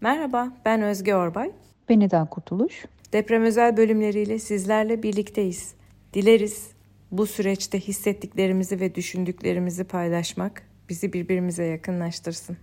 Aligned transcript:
Merhaba, 0.00 0.52
ben 0.64 0.82
Özge 0.82 1.14
Orbay. 1.14 1.50
Ben 1.88 2.00
Eda 2.00 2.24
Kurtuluş. 2.24 2.84
Deprem 3.12 3.42
özel 3.42 3.76
bölümleriyle 3.76 4.38
sizlerle 4.38 5.02
birlikteyiz. 5.02 5.74
Dileriz 6.14 6.70
bu 7.10 7.26
süreçte 7.26 7.80
hissettiklerimizi 7.80 8.80
ve 8.80 8.94
düşündüklerimizi 8.94 9.84
paylaşmak 9.84 10.62
bizi 10.88 11.12
birbirimize 11.12 11.64
yakınlaştırsın. 11.64 12.56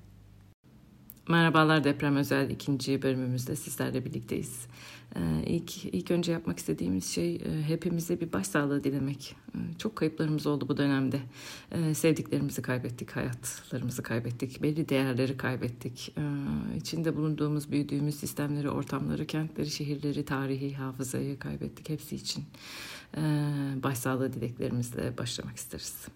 Merhabalar 1.29 1.83
deprem 1.83 2.15
özel 2.15 2.49
ikinci 2.49 3.01
bölümümüzde 3.01 3.55
sizlerle 3.55 4.05
birlikteyiz. 4.05 4.67
Ee, 5.15 5.19
ilk, 5.45 5.85
ilk 5.85 6.11
önce 6.11 6.31
yapmak 6.31 6.59
istediğimiz 6.59 7.05
şey 7.05 7.35
e, 7.35 7.63
hepimize 7.67 8.21
bir 8.21 8.33
başsağlığı 8.33 8.83
dilemek. 8.83 9.35
Ee, 9.55 9.59
çok 9.77 9.95
kayıplarımız 9.95 10.47
oldu 10.47 10.67
bu 10.69 10.77
dönemde. 10.77 11.19
Ee, 11.71 11.93
sevdiklerimizi 11.93 12.61
kaybettik, 12.61 13.11
hayatlarımızı 13.11 14.03
kaybettik, 14.03 14.63
belli 14.63 14.89
değerleri 14.89 15.37
kaybettik. 15.37 16.15
İçinde 16.77 17.15
bulunduğumuz, 17.15 17.71
büyüdüğümüz 17.71 18.15
sistemleri, 18.15 18.69
ortamları, 18.69 19.25
kentleri, 19.25 19.69
şehirleri, 19.69 20.25
tarihi 20.25 20.75
hafızayı 20.75 21.39
kaybettik. 21.39 21.89
Hepsi 21.89 22.15
için 22.15 22.43
başsağlığı 23.83 24.33
dileklerimizle 24.33 25.17
başlamak 25.17 25.57
isteriz. 25.57 26.07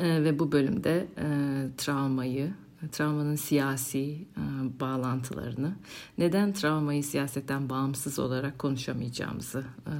Ve 0.00 0.38
bu 0.38 0.52
bölümde 0.52 1.06
travmayı, 1.76 2.52
travmanın 2.92 3.36
siyasi 3.36 4.26
e, 4.36 4.80
bağlantılarını, 4.80 5.76
neden 6.18 6.52
travmayı 6.52 7.04
siyasetten 7.04 7.68
bağımsız 7.70 8.18
olarak 8.18 8.58
konuşamayacağımızı 8.58 9.64
e, 9.86 9.94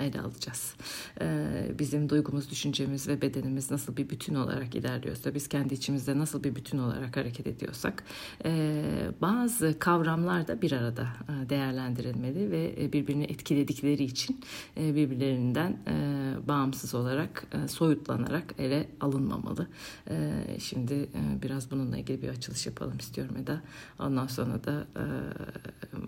ele 0.00 0.20
alacağız. 0.20 0.74
E, 1.20 1.46
bizim 1.78 2.08
duygumuz, 2.08 2.50
düşüncemiz 2.50 3.08
ve 3.08 3.22
bedenimiz 3.22 3.70
nasıl 3.70 3.96
bir 3.96 4.10
bütün 4.10 4.34
olarak 4.34 4.74
ilerliyorsa, 4.74 5.34
biz 5.34 5.48
kendi 5.48 5.74
içimizde 5.74 6.18
nasıl 6.18 6.44
bir 6.44 6.56
bütün 6.56 6.78
olarak 6.78 7.16
hareket 7.16 7.46
ediyorsak, 7.46 8.04
e, 8.44 8.82
bazı 9.20 9.78
kavramlar 9.78 10.48
da 10.48 10.62
bir 10.62 10.72
arada 10.72 11.06
e, 11.28 11.48
değerlendirilmeli 11.48 12.50
ve 12.50 12.92
birbirini 12.92 13.24
etkiledikleri 13.24 14.04
için 14.04 14.40
e, 14.76 14.94
birbirlerinden 14.94 15.78
e, 15.88 16.48
bağımsız 16.48 16.94
olarak, 16.94 17.46
e, 17.52 17.68
soyutlanarak 17.68 18.54
ele 18.58 18.88
alınmamalı. 19.00 19.68
E, 20.10 20.32
şimdi 20.60 20.94
e, 20.94 21.42
biraz 21.42 21.70
bununla 21.70 21.98
ilgili 21.98 22.22
bir 22.22 22.28
açılış 22.28 22.66
yapalım 22.66 22.98
istiyorum 22.98 23.36
Eda. 23.36 23.62
Ondan 23.98 24.26
sonra 24.26 24.64
da 24.64 24.86
e, 24.96 25.04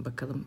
bakalım 0.05 0.45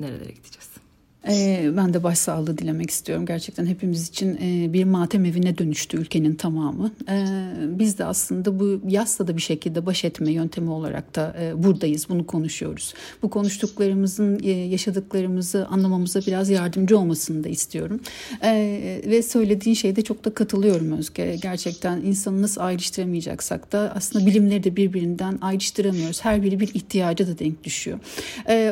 nerelere 0.00 0.32
gideceğiz. 0.32 0.85
Ee, 1.28 1.70
ben 1.76 1.94
de 1.94 2.02
başsağlığı 2.02 2.58
dilemek 2.58 2.90
istiyorum. 2.90 3.26
Gerçekten 3.26 3.66
hepimiz 3.66 4.08
için 4.08 4.38
e, 4.42 4.72
bir 4.72 4.84
matem 4.84 5.24
evine 5.24 5.58
dönüştü 5.58 5.96
ülkenin 5.96 6.34
tamamı. 6.34 6.92
Ee, 7.08 7.24
biz 7.60 7.98
de 7.98 8.04
aslında 8.04 8.58
bu 8.58 8.80
yasla 8.88 9.28
da 9.28 9.36
bir 9.36 9.42
şekilde 9.42 9.86
baş 9.86 10.04
etme 10.04 10.32
yöntemi 10.32 10.70
olarak 10.70 11.16
da 11.16 11.36
e, 11.40 11.62
buradayız. 11.64 12.08
Bunu 12.08 12.26
konuşuyoruz. 12.26 12.94
Bu 13.22 13.30
konuştuklarımızın, 13.30 14.40
e, 14.42 14.50
yaşadıklarımızı 14.50 15.66
anlamamıza 15.66 16.20
biraz 16.26 16.50
yardımcı 16.50 16.98
olmasını 16.98 17.44
da 17.44 17.48
istiyorum. 17.48 18.00
Ee, 18.42 19.00
ve 19.06 19.22
söylediğin 19.22 19.74
şeyde 19.74 20.02
çok 20.02 20.24
da 20.24 20.34
katılıyorum 20.34 20.92
Özge. 20.92 21.36
Gerçekten 21.42 22.00
insanı 22.00 22.42
nasıl 22.42 22.60
ayrıştıramayacaksak 22.60 23.72
da 23.72 23.92
aslında 23.96 24.26
bilimleri 24.26 24.64
de 24.64 24.76
birbirinden 24.76 25.38
ayrıştıramıyoruz. 25.40 26.24
Her 26.24 26.42
biri 26.42 26.60
bir 26.60 26.74
ihtiyaca 26.74 27.26
da 27.26 27.38
denk 27.38 27.64
düşüyor. 27.64 27.98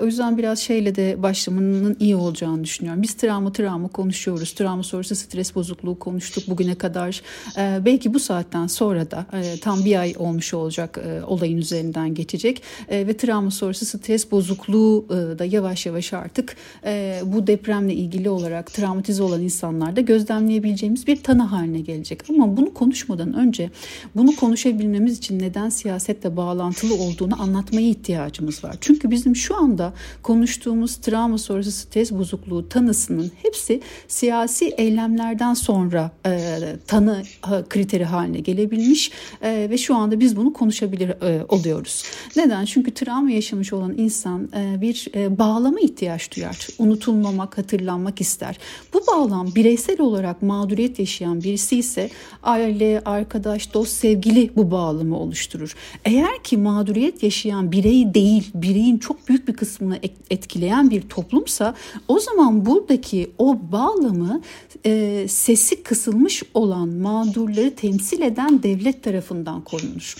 O 0.03 0.07
yüzden 0.07 0.39
biraz 0.39 0.59
şeyle 0.59 0.95
de 0.95 1.23
başlamanın 1.23 1.97
iyi 2.01 2.17
olacak 2.17 2.44
olacağını 2.45 2.65
düşünüyorum. 2.65 3.03
Biz 3.03 3.15
travma 3.15 3.53
travma 3.53 3.89
konuşuyoruz. 3.89 4.53
Travma 4.53 4.83
sonrası 4.83 5.17
stres 5.17 5.55
bozukluğu 5.55 5.99
konuştuk 5.99 6.45
bugüne 6.49 6.75
kadar. 6.75 7.23
Ee, 7.57 7.81
belki 7.85 8.15
bu 8.15 8.21
saatten 8.21 8.67
sonra 8.67 9.11
da 9.11 9.27
e, 9.33 9.61
tam 9.61 9.85
bir 9.85 10.01
ay 10.01 10.15
olmuş 10.19 10.55
olacak 10.55 10.99
e, 11.05 11.25
olayın 11.25 11.59
üzerinden 11.59 12.15
geçecek. 12.15 12.63
E, 12.89 13.07
ve 13.07 13.17
travma 13.17 13.51
sonrası 13.51 13.87
stres 13.87 14.31
bozukluğu 14.31 15.07
e, 15.11 15.39
da 15.39 15.45
yavaş 15.45 15.87
yavaş 15.87 16.13
artık 16.13 16.57
e, 16.85 17.21
bu 17.25 17.47
depremle 17.47 17.95
ilgili 17.95 18.31
olarak 18.31 18.73
travmatize 18.73 19.23
olan 19.23 19.43
insanlarda 19.43 20.01
gözlemleyebileceğimiz 20.01 21.07
bir 21.07 21.23
tanı 21.23 21.43
haline 21.43 21.81
gelecek. 21.81 22.31
Ama 22.31 22.57
bunu 22.57 22.75
konuşmadan 22.75 23.33
önce 23.35 23.71
bunu 24.17 24.37
konuşabilmemiz 24.37 25.19
için 25.19 25.39
neden 25.39 25.69
siyasetle 25.69 26.37
bağlantılı 26.37 26.95
olduğunu 26.95 27.43
anlatmaya 27.43 27.89
ihtiyacımız 27.89 28.65
var. 28.65 28.77
Çünkü 28.81 29.11
bizim 29.11 29.37
şu 29.37 29.57
anda 29.57 29.93
konuştuğumuz 30.23 30.97
travma 30.97 31.39
sonrası 31.39 31.73
stres 31.73 32.13
bozukluğu 32.13 32.34
bozukluğu 32.35 32.69
tanısının 32.69 33.33
hepsi 33.43 33.81
siyasi 34.09 34.69
eylemlerden 34.69 35.55
sonra 35.55 36.11
e, 36.27 36.61
tanı 36.87 37.23
e, 37.47 37.69
kriteri 37.69 38.05
haline 38.05 38.41
gelebilmiş 38.41 39.11
e, 39.43 39.67
ve 39.71 39.79
şu 39.79 39.95
anda 39.95 40.21
biz 40.21 40.37
bunu 40.37 40.53
konuşabilir 40.53 41.09
e, 41.09 41.45
oluyoruz. 41.49 42.03
Neden? 42.37 42.65
Çünkü 42.65 42.95
travma 42.95 43.31
yaşamış 43.31 43.73
olan 43.73 43.99
insan 43.99 44.49
e, 44.57 44.81
bir 44.81 45.09
e, 45.15 45.39
bağlama 45.39 45.81
ihtiyaç 45.81 46.37
duyar. 46.37 46.69
Unutulmamak, 46.79 47.59
hatırlanmak 47.59 48.21
ister. 48.21 48.59
Bu 48.95 49.01
bağlam 49.07 49.55
bireysel 49.55 50.01
olarak 50.01 50.43
mağduriyet 50.43 50.99
yaşayan 50.99 51.43
birisi 51.43 51.79
ise 51.79 52.11
aile, 52.43 53.03
arkadaş, 53.05 53.75
dost, 53.75 53.93
sevgili 53.93 54.51
bu 54.57 54.71
bağlamı 54.71 55.19
oluşturur. 55.19 55.75
Eğer 56.05 56.43
ki 56.43 56.57
mağduriyet 56.57 57.23
yaşayan 57.23 57.73
birey 57.73 58.15
değil, 58.15 58.51
bireyin 58.55 58.99
çok 58.99 59.29
büyük 59.29 59.49
bir 59.49 59.53
kısmını 59.53 59.99
etkileyen 60.31 60.91
bir 60.91 61.03
toplumsa 61.03 61.75
o 62.09 62.19
zaman 62.25 62.67
buradaki 62.67 63.31
o 63.39 63.59
bağlamı 63.73 64.41
e, 64.87 65.27
sesi 65.29 65.83
kısılmış 65.83 66.43
olan 66.55 66.89
mağdurları 66.89 67.75
temsil 67.75 68.23
eden 68.23 68.63
devlet 68.63 69.03
tarafından 69.03 69.61
korunur. 69.61 70.15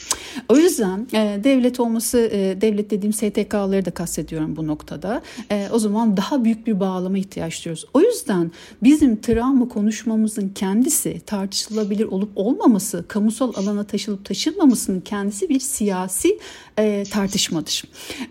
O 0.49 0.57
yüzden 0.57 1.07
e, 1.13 1.45
devlet 1.45 1.81
olması, 1.81 2.19
e, 2.19 2.61
devlet 2.61 2.91
dediğim 2.91 3.13
STK'ları 3.13 3.85
da 3.85 3.91
kastediyorum 3.91 4.57
bu 4.57 4.67
noktada. 4.67 5.23
E, 5.51 5.69
o 5.73 5.79
zaman 5.79 6.17
daha 6.17 6.45
büyük 6.45 6.67
bir 6.67 6.81
bağlama 6.81 7.19
ihtiyaç 7.19 7.65
duyuyoruz. 7.65 7.85
O 7.95 8.01
yüzden 8.01 8.53
bizim 8.83 9.21
travma 9.21 9.69
konuşmamızın 9.69 10.49
kendisi 10.49 11.21
tartışılabilir 11.27 12.05
olup 12.05 12.31
olmaması, 12.37 13.05
kamusal 13.09 13.53
alana 13.57 13.85
taşılıp 13.85 14.25
taşınmamasının 14.25 15.01
kendisi 15.01 15.49
bir 15.49 15.61
siyasi 15.61 16.39
e, 16.79 17.05
tartışmadır. 17.11 17.85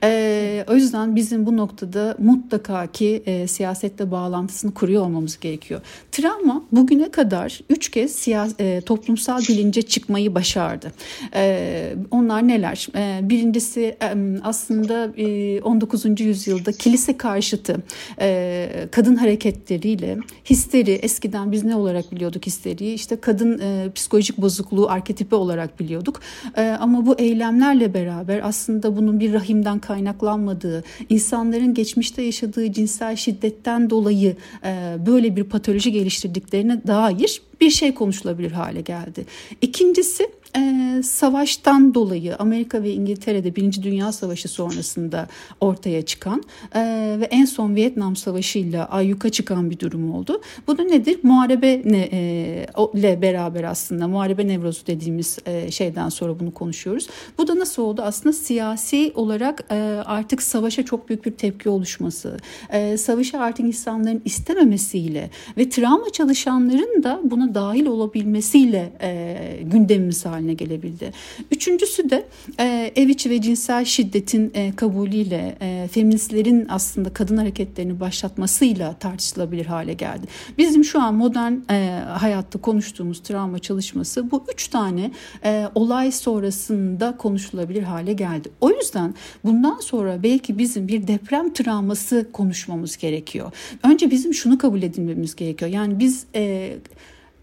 E, 0.04 0.66
o 0.70 0.74
yüzden 0.74 1.16
bizim 1.16 1.46
bu 1.46 1.58
noktada 1.58 2.16
mutlaka 2.20 2.88
ki 2.88 3.24
e, 3.26 3.48
siyasetle 3.54 4.12
bağlantısını 4.12 4.74
kuruyor 4.74 5.06
olmamız 5.06 5.40
gerekiyor. 5.40 5.82
Travma 6.12 6.64
bugüne 6.72 7.12
kadar 7.12 7.60
üç 7.70 7.92
kez 7.92 8.16
siyas 8.16 8.54
e, 8.60 8.82
toplumsal 8.82 9.42
bilince 9.42 9.82
çıkmayı 9.82 10.36
başardı. 10.36 10.92
E, 11.36 11.94
onlar 12.12 12.48
neler? 12.48 12.88
E, 12.96 13.30
birincisi 13.30 13.98
e, 14.02 14.16
aslında 14.44 15.12
e, 15.18 15.62
19. 15.62 16.20
yüzyılda 16.20 16.72
kilise 16.72 17.18
karşıtı 17.18 17.78
e, 18.20 18.70
kadın 18.92 19.16
hareketleriyle 19.16 20.18
histeri 20.50 20.92
eskiden 20.92 21.52
biz 21.52 21.64
ne 21.64 21.76
olarak 21.76 22.12
biliyorduk 22.12 22.46
histeriyi? 22.46 22.94
İşte 22.94 23.16
kadın 23.16 23.60
e, 23.60 23.92
psikolojik 23.96 24.38
bozukluğu 24.38 24.90
arketipi 24.90 25.36
olarak 25.36 25.80
biliyorduk. 25.80 26.22
E, 26.58 26.62
ama 26.62 27.06
bu 27.06 27.16
eylemlerle 27.20 27.94
beraber 27.94 28.42
aslında 28.44 28.98
bunun 28.98 29.20
bir 29.20 29.34
rahimden 29.34 29.80
kaynaklanmadığı, 29.80 30.84
insanların 31.10 31.74
geçmişte 31.74 32.22
yaşadığı 32.22 32.72
cinsel 32.72 33.16
şiddetten 33.44 33.90
dolayı 33.90 34.36
e, 34.66 34.96
böyle 35.06 35.36
bir 35.36 35.44
patoloji 35.44 35.92
geliştirdiklerine 35.92 36.88
dair 36.88 37.42
bir 37.62 37.70
şey 37.70 37.94
konuşulabilir 37.94 38.52
hale 38.52 38.82
geldi. 38.82 39.26
İkincisi 39.62 40.30
e, 40.58 41.04
savaştan 41.04 41.94
dolayı 41.94 42.36
Amerika 42.36 42.84
ve 42.84 42.92
İngiltere'de 42.92 43.56
Birinci 43.56 43.84
Dünya 43.84 44.12
Savaşı 44.12 44.48
sonrasında 44.48 45.28
ortaya 45.62 46.02
çıkan 46.02 46.44
e, 46.76 46.82
ve 47.20 47.26
en 47.26 47.46
son 47.46 47.76
Vietnam 47.76 48.16
Savaşı 48.16 48.60
ile 48.60 48.84
ayyuka 48.84 49.30
çıkan 49.30 49.70
bir 49.70 49.80
durum 49.80 50.14
oldu. 50.14 50.42
Bu 50.68 50.78
da 50.78 50.84
nedir? 50.84 51.20
Muharebe 51.24 51.82
ne, 51.86 52.10
e, 52.12 52.68
ile 52.94 53.22
beraber 53.22 53.64
aslında 53.64 54.08
muharebe 54.08 54.48
nevrozu 54.48 54.88
dediğimiz 54.88 55.40
e, 55.46 55.72
şeyden 55.72 56.10
sonra 56.10 56.40
bunu 56.40 56.54
konuşuyoruz. 56.54 57.08
Bu 57.38 57.48
da 57.48 57.60
nasıl 57.60 57.84
oldu? 57.84 58.02
Aslında 58.02 58.34
siyasi 58.34 59.12
olarak 59.16 59.66
e, 59.72 59.76
artık 60.06 60.42
savaşa 60.42 60.86
çok 60.86 61.10
büyük 61.10 61.26
bir 61.26 61.32
tepki 61.32 61.70
oluşması, 61.70 62.38
e, 62.70 62.98
savaşa 62.98 63.40
artık 63.40 63.66
insanların 63.66 64.22
istememesiyle 64.26 65.30
ve 65.58 65.70
travma 65.70 66.10
çalışanların 66.10 67.04
da 67.04 67.22
buna 67.24 67.56
dahil 67.56 67.86
olabilmesiyle 67.86 68.94
e, 69.02 69.38
gündemimiz 69.64 70.26
haline 70.26 70.43
haline 70.44 70.54
gelebildi. 70.54 71.12
Üçüncüsü 71.52 72.10
de 72.10 72.26
e, 72.60 72.92
ev 72.96 73.10
içi 73.10 73.30
ve 73.30 73.42
cinsel 73.42 73.86
şiddetin 73.86 74.52
e, 74.54 74.76
kabulüyle 74.76 75.58
e, 75.62 75.88
feministlerin 75.92 76.66
aslında 76.70 77.14
kadın 77.14 77.38
hareketlerini 77.38 78.00
başlatmasıyla 78.00 78.94
tartışılabilir 78.94 79.66
hale 79.66 79.94
geldi. 79.94 80.28
Bizim 80.58 80.84
şu 80.84 81.02
an 81.02 81.16
modern 81.16 81.54
e, 81.70 82.04
hayatta 82.08 82.62
konuştuğumuz 82.62 83.20
travma 83.20 83.60
çalışması 83.60 84.32
bu 84.32 84.44
üç 84.54 84.68
tane 84.68 85.12
e, 85.46 85.66
olay 85.76 86.12
sonrasında 86.12 87.18
konuşulabilir 87.18 87.84
hale 87.84 88.14
geldi. 88.14 88.50
O 88.62 88.70
yüzden 88.70 89.14
bundan 89.46 89.80
sonra 89.80 90.24
belki 90.24 90.58
bizim 90.58 90.88
bir 90.88 91.08
deprem 91.08 91.54
travması 91.54 92.28
konuşmamız 92.34 92.98
gerekiyor. 92.98 93.52
Önce 93.84 94.12
bizim 94.12 94.34
şunu 94.34 94.58
kabul 94.58 94.82
edilmemiz 94.82 95.36
gerekiyor. 95.36 95.72
Yani 95.72 96.00
biz 96.00 96.26
e, 96.36 96.74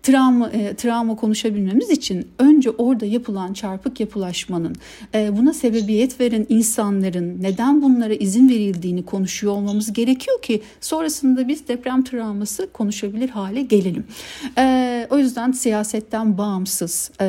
travma 0.03 0.51
e, 0.51 0.75
travma 0.75 1.17
konuşabilmemiz 1.17 1.91
için 1.91 2.29
önce 2.39 2.71
orada 2.71 3.07
yapılan 3.07 3.53
çarpık 3.53 4.01
yapılaşmanın 4.01 4.77
e, 5.15 5.37
buna 5.37 5.53
sebebiyet 5.53 6.21
veren 6.21 6.47
insanların 6.49 7.43
neden 7.43 7.83
bunlara 7.83 8.15
izin 8.15 8.49
verildiğini 8.49 9.05
konuşuyor 9.05 9.53
olmamız 9.53 9.93
gerekiyor 9.93 10.43
ki 10.43 10.63
sonrasında 10.81 11.49
biz 11.49 11.69
deprem 11.69 12.05
travması 12.05 12.69
konuşabilir 12.73 13.29
hale 13.29 13.63
gelelim. 13.63 14.05
E, 14.59 15.07
o 15.11 15.19
yüzden 15.19 15.53
siyasetten 15.53 16.39
bağımsız, 16.39 17.11
e, 17.21 17.27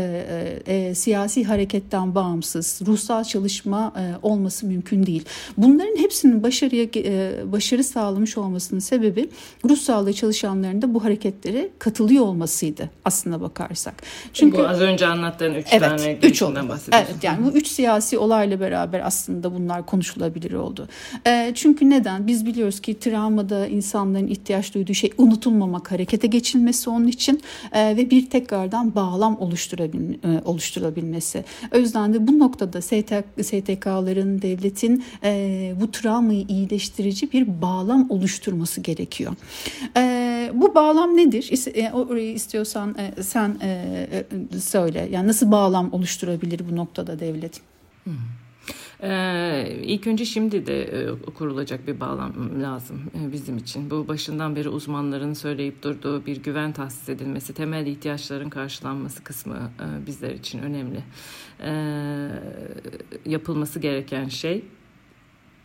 e, 0.67 0.75
e 0.75 0.95
siyasi 0.95 1.44
hareketten 1.44 2.15
bağımsız, 2.15 2.81
ruhsal 2.85 3.24
çalışma 3.24 3.94
e, 3.97 4.25
olması 4.27 4.65
mümkün 4.65 5.06
değil. 5.06 5.25
Bunların 5.57 5.97
hepsinin 5.97 6.44
başarıya 6.44 6.85
e, 6.95 7.33
başarı 7.51 7.83
sağlamış 7.83 8.38
olmasının 8.38 8.79
sebebi 8.79 9.29
ruh 9.69 9.77
sağlığı 9.77 10.13
çalışanlarının 10.13 10.81
da 10.81 10.94
bu 10.94 11.03
hareketlere 11.03 11.69
katılıyor 11.79 12.25
olması 12.25 12.60
olmasıydı 12.61 12.89
aslında 13.05 13.41
bakarsak. 13.41 14.03
Çünkü 14.33 14.57
bu 14.57 14.67
az 14.67 14.81
önce 14.81 15.07
anlattığın 15.07 15.53
üç 15.53 15.67
evet, 15.71 15.89
tane 15.89 16.17
üç 16.23 16.41
oldu. 16.41 16.53
bahsediyorsun. 16.53 16.91
Evet 16.91 17.23
yani 17.23 17.45
bu 17.45 17.49
üç 17.57 17.67
siyasi 17.67 18.17
olayla 18.17 18.59
beraber 18.59 18.99
aslında 19.05 19.55
bunlar 19.55 19.85
konuşulabilir 19.85 20.53
oldu. 20.53 20.87
E, 21.27 21.51
çünkü 21.55 21.89
neden? 21.89 22.27
Biz 22.27 22.45
biliyoruz 22.45 22.79
ki 22.79 22.99
travmada 22.99 23.67
insanların 23.67 24.27
ihtiyaç 24.27 24.73
duyduğu 24.73 24.93
şey 24.93 25.11
unutulmamak, 25.17 25.91
harekete 25.91 26.27
geçilmesi 26.27 26.89
onun 26.89 27.07
için 27.07 27.41
e, 27.71 27.97
ve 27.97 28.09
bir 28.09 28.29
tekrardan 28.29 28.95
bağlam 28.95 29.37
oluşturabil, 29.39 30.13
e, 30.13 30.41
oluşturabilmesi. 30.45 31.43
O 31.75 31.77
yüzden 31.77 32.13
de 32.13 32.27
bu 32.27 32.39
noktada 32.39 32.81
STK'ların, 32.81 34.41
devletin 34.41 35.03
e, 35.23 35.73
bu 35.81 35.91
travmayı 35.91 36.45
iyileştirici 36.47 37.31
bir 37.31 37.61
bağlam 37.61 38.09
oluşturması 38.09 38.81
gerekiyor. 38.81 39.31
E, 39.97 40.51
bu 40.53 40.75
bağlam 40.75 41.17
nedir? 41.17 41.51
E, 41.75 41.91
orayı 41.91 42.33
istiyorsan 42.51 42.95
e, 42.98 43.24
sen 43.24 43.57
e, 43.62 44.25
e, 44.53 44.59
söyle. 44.59 45.07
Yani 45.12 45.27
nasıl 45.27 45.51
bağlam 45.51 45.94
oluşturabilir 45.94 46.62
bu 46.71 46.75
noktada 46.75 47.19
devlet? 47.19 47.62
Hmm. 48.03 48.13
Ee, 49.03 49.80
ilk 49.83 50.07
önce 50.07 50.25
şimdi 50.25 50.65
de 50.65 50.83
e, 50.83 51.15
kurulacak 51.33 51.88
bir 51.88 52.00
bağlam 52.00 52.62
lazım 52.62 53.01
e, 53.19 53.31
bizim 53.31 53.57
için. 53.57 53.89
Bu 53.89 54.07
başından 54.07 54.56
beri 54.56 54.69
uzmanların 54.69 55.33
söyleyip 55.33 55.83
durduğu 55.83 56.25
bir 56.25 56.44
güven 56.44 56.74
tahsis 56.74 57.09
edilmesi, 57.09 57.53
temel 57.53 57.88
ihtiyaçların 57.88 58.50
karşılanması 58.50 59.24
kısmı 59.24 59.71
e, 59.80 60.07
bizler 60.07 60.31
için 60.31 60.59
önemli. 60.59 61.03
E, 61.59 61.71
yapılması 63.25 63.80
gereken 63.80 64.27
şey 64.27 64.65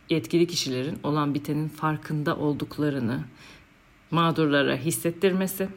yetkili 0.09 0.47
kişilerin 0.47 0.99
olan 1.03 1.33
bitenin 1.33 1.67
farkında 1.69 2.37
olduklarını 2.37 3.19
mağdurlara 4.11 4.75
hissettirmesi 4.75 5.67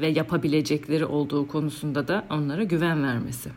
ve 0.00 0.06
yapabilecekleri 0.06 1.04
olduğu 1.04 1.48
konusunda 1.48 2.08
da 2.08 2.26
onlara 2.30 2.64
güven 2.64 3.02
vermesi. 3.02 3.50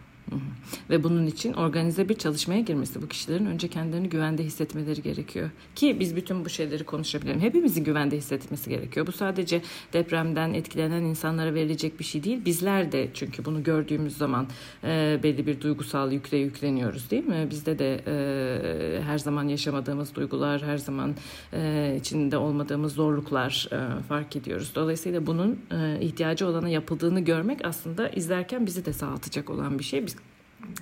Ve 0.90 1.04
bunun 1.04 1.28
için 1.28 1.54
organize 1.54 2.10
bir 2.10 2.14
çalışmaya 2.14 2.62
girmesi 2.62 3.02
bu 3.02 3.08
kişilerin 3.08 3.46
önce 3.46 3.68
kendilerini 3.68 4.10
güvende 4.10 4.44
hissetmeleri 4.44 5.02
gerekiyor. 5.02 5.50
Ki 5.76 6.00
biz 6.00 6.16
bütün 6.16 6.46
bu 6.46 6.50
şeyleri 6.50 6.84
konuşabilirim. 6.84 7.42
Hepimizin 7.42 7.84
güvende 7.84 8.18
hissetmesi 8.18 8.70
gerekiyor. 8.70 9.08
Bu 9.08 9.12
sadece 9.12 9.62
depremden 9.94 10.54
etkilenen 10.54 11.02
insanlara 11.02 11.54
verilecek 11.54 12.00
bir 12.00 12.04
şey 12.04 12.24
değil. 12.24 12.46
Bizler 12.46 12.92
de 12.92 13.10
çünkü 13.14 13.46
bunu 13.46 13.64
gördüğümüz 13.64 14.18
zaman 14.18 14.48
e, 14.84 15.20
belli 15.24 15.48
bir 15.48 15.62
duygusal 15.62 16.12
yükle 16.12 16.38
yükleniyoruz 16.38 17.12
değil 17.12 17.26
mi? 17.26 17.48
Bizde 17.50 17.80
de 17.80 18.02
e, 18.08 19.02
her 19.02 19.18
zaman 19.18 19.48
yaşamadığımız 19.48 20.16
duygular, 20.16 20.64
her 20.64 20.78
zaman 20.78 21.16
e, 21.54 21.96
içinde 22.00 22.38
olmadığımız 22.38 22.94
zorluklar 22.94 23.70
e, 23.72 24.04
fark 24.04 24.36
ediyoruz. 24.36 24.72
Dolayısıyla 24.76 25.28
bunun 25.28 25.60
e, 25.72 25.98
ihtiyacı 26.02 26.48
olana 26.48 26.70
yapıldığını 26.70 27.20
görmek 27.20 27.66
aslında 27.66 28.10
izlerken 28.10 28.66
bizi 28.66 28.86
de 28.86 28.94
sağlatacak 28.94 29.50
olan 29.50 29.80
bir 29.80 29.84
şey. 29.84 30.06
Biz 30.06 30.16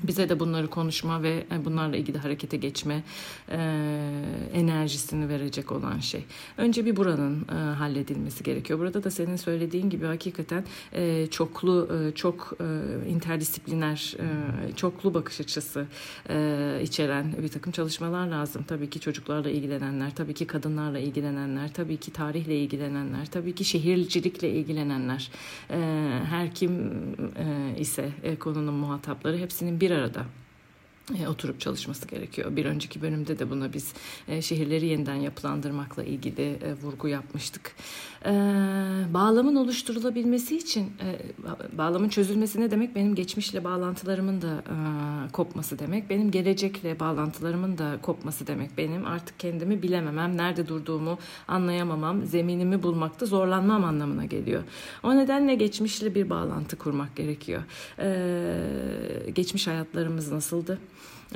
bize 0.03 0.29
de 0.29 0.39
bunları 0.39 0.67
konuşma 0.67 1.23
ve 1.23 1.43
e, 1.51 1.65
bunlarla 1.65 1.97
ilgili 1.97 2.17
harekete 2.17 2.57
geçme 2.57 3.03
e, 3.51 3.57
enerjisini 4.53 5.29
verecek 5.29 5.71
olan 5.71 5.99
şey. 5.99 6.25
Önce 6.57 6.85
bir 6.85 6.95
buranın 6.95 7.45
e, 7.49 7.53
halledilmesi 7.53 8.43
gerekiyor. 8.43 8.79
Burada 8.79 9.03
da 9.03 9.11
senin 9.11 9.35
söylediğin 9.35 9.89
gibi 9.89 10.05
hakikaten 10.05 10.63
e, 10.93 11.27
çoklu, 11.27 11.89
e, 11.93 12.15
çok 12.15 12.53
e, 12.59 13.09
interdisipliner, 13.09 14.15
e, 14.19 14.75
çoklu 14.75 15.13
bakış 15.13 15.41
açısı 15.41 15.85
e, 16.29 16.79
içeren 16.83 17.35
bir 17.43 17.47
takım 17.47 17.71
çalışmalar 17.71 18.27
lazım. 18.27 18.63
Tabii 18.67 18.89
ki 18.89 18.99
çocuklarla 18.99 19.49
ilgilenenler, 19.49 20.15
tabii 20.15 20.33
ki 20.33 20.47
kadınlarla 20.47 20.99
ilgilenenler, 20.99 21.73
tabii 21.73 21.97
ki 21.97 22.11
tarihle 22.11 22.59
ilgilenenler, 22.59 23.25
tabii 23.25 23.55
ki 23.55 23.65
şehircilikle 23.65 24.51
ilgilenenler, 24.51 25.31
e, 25.69 25.77
her 26.29 26.55
kim 26.55 26.91
e, 27.37 27.79
ise 27.79 28.09
e, 28.23 28.35
konunun 28.35 28.73
muhatapları 28.73 29.37
hepsini 29.37 29.66
hepsinin 29.67 29.79
bir 29.79 29.91
arada 29.91 30.25
oturup 31.29 31.59
çalışması 31.59 32.07
gerekiyor. 32.07 32.55
Bir 32.55 32.65
önceki 32.65 33.01
bölümde 33.01 33.39
de 33.39 33.49
buna 33.49 33.73
biz 33.73 33.93
e, 34.27 34.41
şehirleri 34.41 34.85
yeniden 34.85 35.15
yapılandırmakla 35.15 36.03
ilgili 36.03 36.41
e, 36.41 36.73
vurgu 36.73 37.07
yapmıştık. 37.07 37.75
Bağlamın 39.13 39.55
oluşturulabilmesi 39.55 40.57
için 40.57 40.91
bağlamın 41.73 42.09
çözülmesi 42.09 42.61
ne 42.61 42.71
demek? 42.71 42.95
Benim 42.95 43.15
geçmişle 43.15 43.63
bağlantılarımın 43.63 44.41
da 44.41 44.63
kopması 45.31 45.79
demek. 45.79 46.09
Benim 46.09 46.31
gelecekle 46.31 46.99
bağlantılarımın 46.99 47.77
da 47.77 47.97
kopması 48.01 48.47
demek. 48.47 48.77
Benim 48.77 49.05
artık 49.05 49.39
kendimi 49.39 49.83
bilememem, 49.83 50.37
nerede 50.37 50.67
durduğumu 50.67 51.17
anlayamamam, 51.47 52.25
zeminimi 52.25 52.83
bulmakta 52.83 53.25
zorlanmam 53.25 53.83
anlamına 53.83 54.25
geliyor. 54.25 54.63
O 55.03 55.15
nedenle 55.15 55.55
geçmişle 55.55 56.15
bir 56.15 56.29
bağlantı 56.29 56.75
kurmak 56.75 57.15
gerekiyor. 57.15 57.61
Geçmiş 59.33 59.67
hayatlarımız 59.67 60.31
nasıldı? 60.31 60.79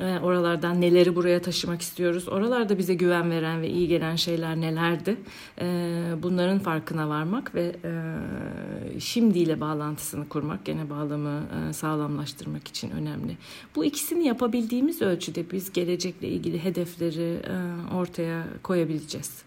Ee, 0.00 0.18
oralardan 0.22 0.80
neleri 0.80 1.16
buraya 1.16 1.42
taşımak 1.42 1.82
istiyoruz. 1.82 2.28
Oralarda 2.28 2.78
bize 2.78 2.94
güven 2.94 3.30
veren 3.30 3.62
ve 3.62 3.68
iyi 3.68 3.88
gelen 3.88 4.16
şeyler 4.16 4.56
nelerdi? 4.56 5.16
Ee, 5.60 6.02
bunların 6.22 6.58
farkına 6.58 7.08
varmak 7.08 7.54
ve 7.54 7.76
e, 7.84 9.00
şimdiyle 9.00 9.60
bağlantısını 9.60 10.28
kurmak, 10.28 10.64
gene 10.64 10.90
bağlamı 10.90 11.42
e, 11.70 11.72
sağlamlaştırmak 11.72 12.68
için 12.68 12.90
önemli. 12.90 13.36
Bu 13.76 13.84
ikisini 13.84 14.26
yapabildiğimiz 14.26 15.02
ölçüde 15.02 15.50
biz 15.50 15.72
gelecekle 15.72 16.28
ilgili 16.28 16.64
hedefleri 16.64 17.36
e, 17.36 17.94
ortaya 17.94 18.44
koyabileceğiz. 18.62 19.42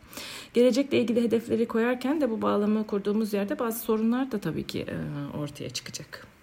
Gelecekle 0.53 1.01
ilgili 1.01 1.23
hedefleri 1.23 1.65
koyarken 1.65 2.21
de 2.21 2.29
bu 2.29 2.41
bağlamı 2.41 2.87
kurduğumuz 2.87 3.33
yerde 3.33 3.59
bazı 3.59 3.79
sorunlar 3.79 4.31
da 4.31 4.37
tabii 4.39 4.63
ki 4.63 4.85
ortaya 5.37 5.69
çıkacak. 5.69 6.34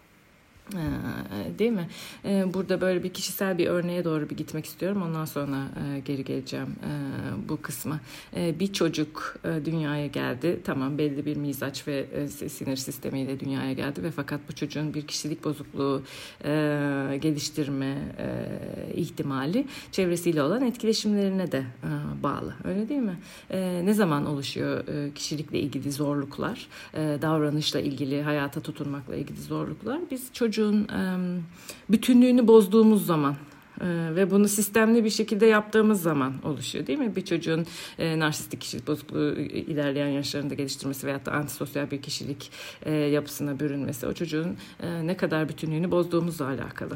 Ee, 0.74 1.58
değil 1.58 1.70
mi? 1.70 1.88
Ee, 2.24 2.54
burada 2.54 2.80
böyle 2.80 3.02
bir 3.02 3.12
kişisel 3.12 3.58
bir 3.58 3.66
örneğe 3.66 4.04
doğru 4.04 4.30
bir 4.30 4.36
gitmek 4.36 4.64
istiyorum. 4.64 5.02
Ondan 5.02 5.24
sonra 5.24 5.56
e, 5.56 6.00
geri 6.00 6.24
geleceğim 6.24 6.66
e, 6.66 6.92
bu 7.48 7.62
kısma. 7.62 8.00
E, 8.36 8.60
bir 8.60 8.72
çocuk 8.72 9.36
dünyaya 9.64 10.06
geldi. 10.06 10.60
Tamam 10.64 10.98
belli 10.98 11.26
bir 11.26 11.36
mizaç 11.36 11.88
ve 11.88 12.28
sinir 12.28 12.76
sistemiyle 12.76 13.40
dünyaya 13.40 13.72
geldi 13.72 14.02
ve 14.02 14.10
fakat 14.10 14.40
bu 14.48 14.52
çocuğun 14.52 14.94
bir 14.94 15.06
kişilik 15.06 15.44
bozukluğu 15.44 16.02
geliştirme 17.20 17.98
ihtimali 18.94 19.66
çevresiyle 19.92 20.42
olan 20.42 20.62
etkileşimlerine 20.62 21.52
de 21.52 21.64
bağlı. 22.22 22.54
Öyle 22.64 22.88
değil 22.88 23.00
mi? 23.00 23.18
Ne 23.84 23.94
zaman 23.94 24.26
oluşuyor 24.26 24.84
kişilikle 25.14 25.60
ilgili 25.60 25.92
zorluklar, 25.92 26.68
davranışla 26.94 27.80
ilgili, 27.80 28.22
hayata 28.22 28.60
tutunmakla 28.60 29.16
ilgili 29.16 29.40
zorluklar? 29.40 30.00
Biz 30.10 30.32
çocuğu 30.32 30.61
çocuğun 30.62 30.88
bütünlüğünü 31.90 32.46
bozduğumuz 32.46 33.06
zaman 33.06 33.36
ve 34.16 34.30
bunu 34.30 34.48
sistemli 34.48 35.04
bir 35.04 35.10
şekilde 35.10 35.46
yaptığımız 35.46 36.02
zaman 36.02 36.34
oluşuyor 36.44 36.86
değil 36.86 36.98
mi? 36.98 37.16
Bir 37.16 37.24
çocuğun 37.24 37.66
e, 37.98 38.18
narsistik 38.18 38.60
kişilik 38.60 38.86
bozukluğu 38.86 39.34
ilerleyen 39.40 40.08
yaşlarında 40.08 40.54
geliştirmesi 40.54 41.06
veyahut 41.06 41.26
da 41.26 41.32
antisosyal 41.32 41.90
bir 41.90 42.02
kişilik 42.02 42.50
e, 42.82 42.92
yapısına 42.92 43.60
bürünmesi 43.60 44.06
o 44.06 44.12
çocuğun 44.12 44.56
e, 44.82 45.06
ne 45.06 45.16
kadar 45.16 45.48
bütünlüğünü 45.48 45.90
bozduğumuzla 45.90 46.46
alakalı 46.46 46.94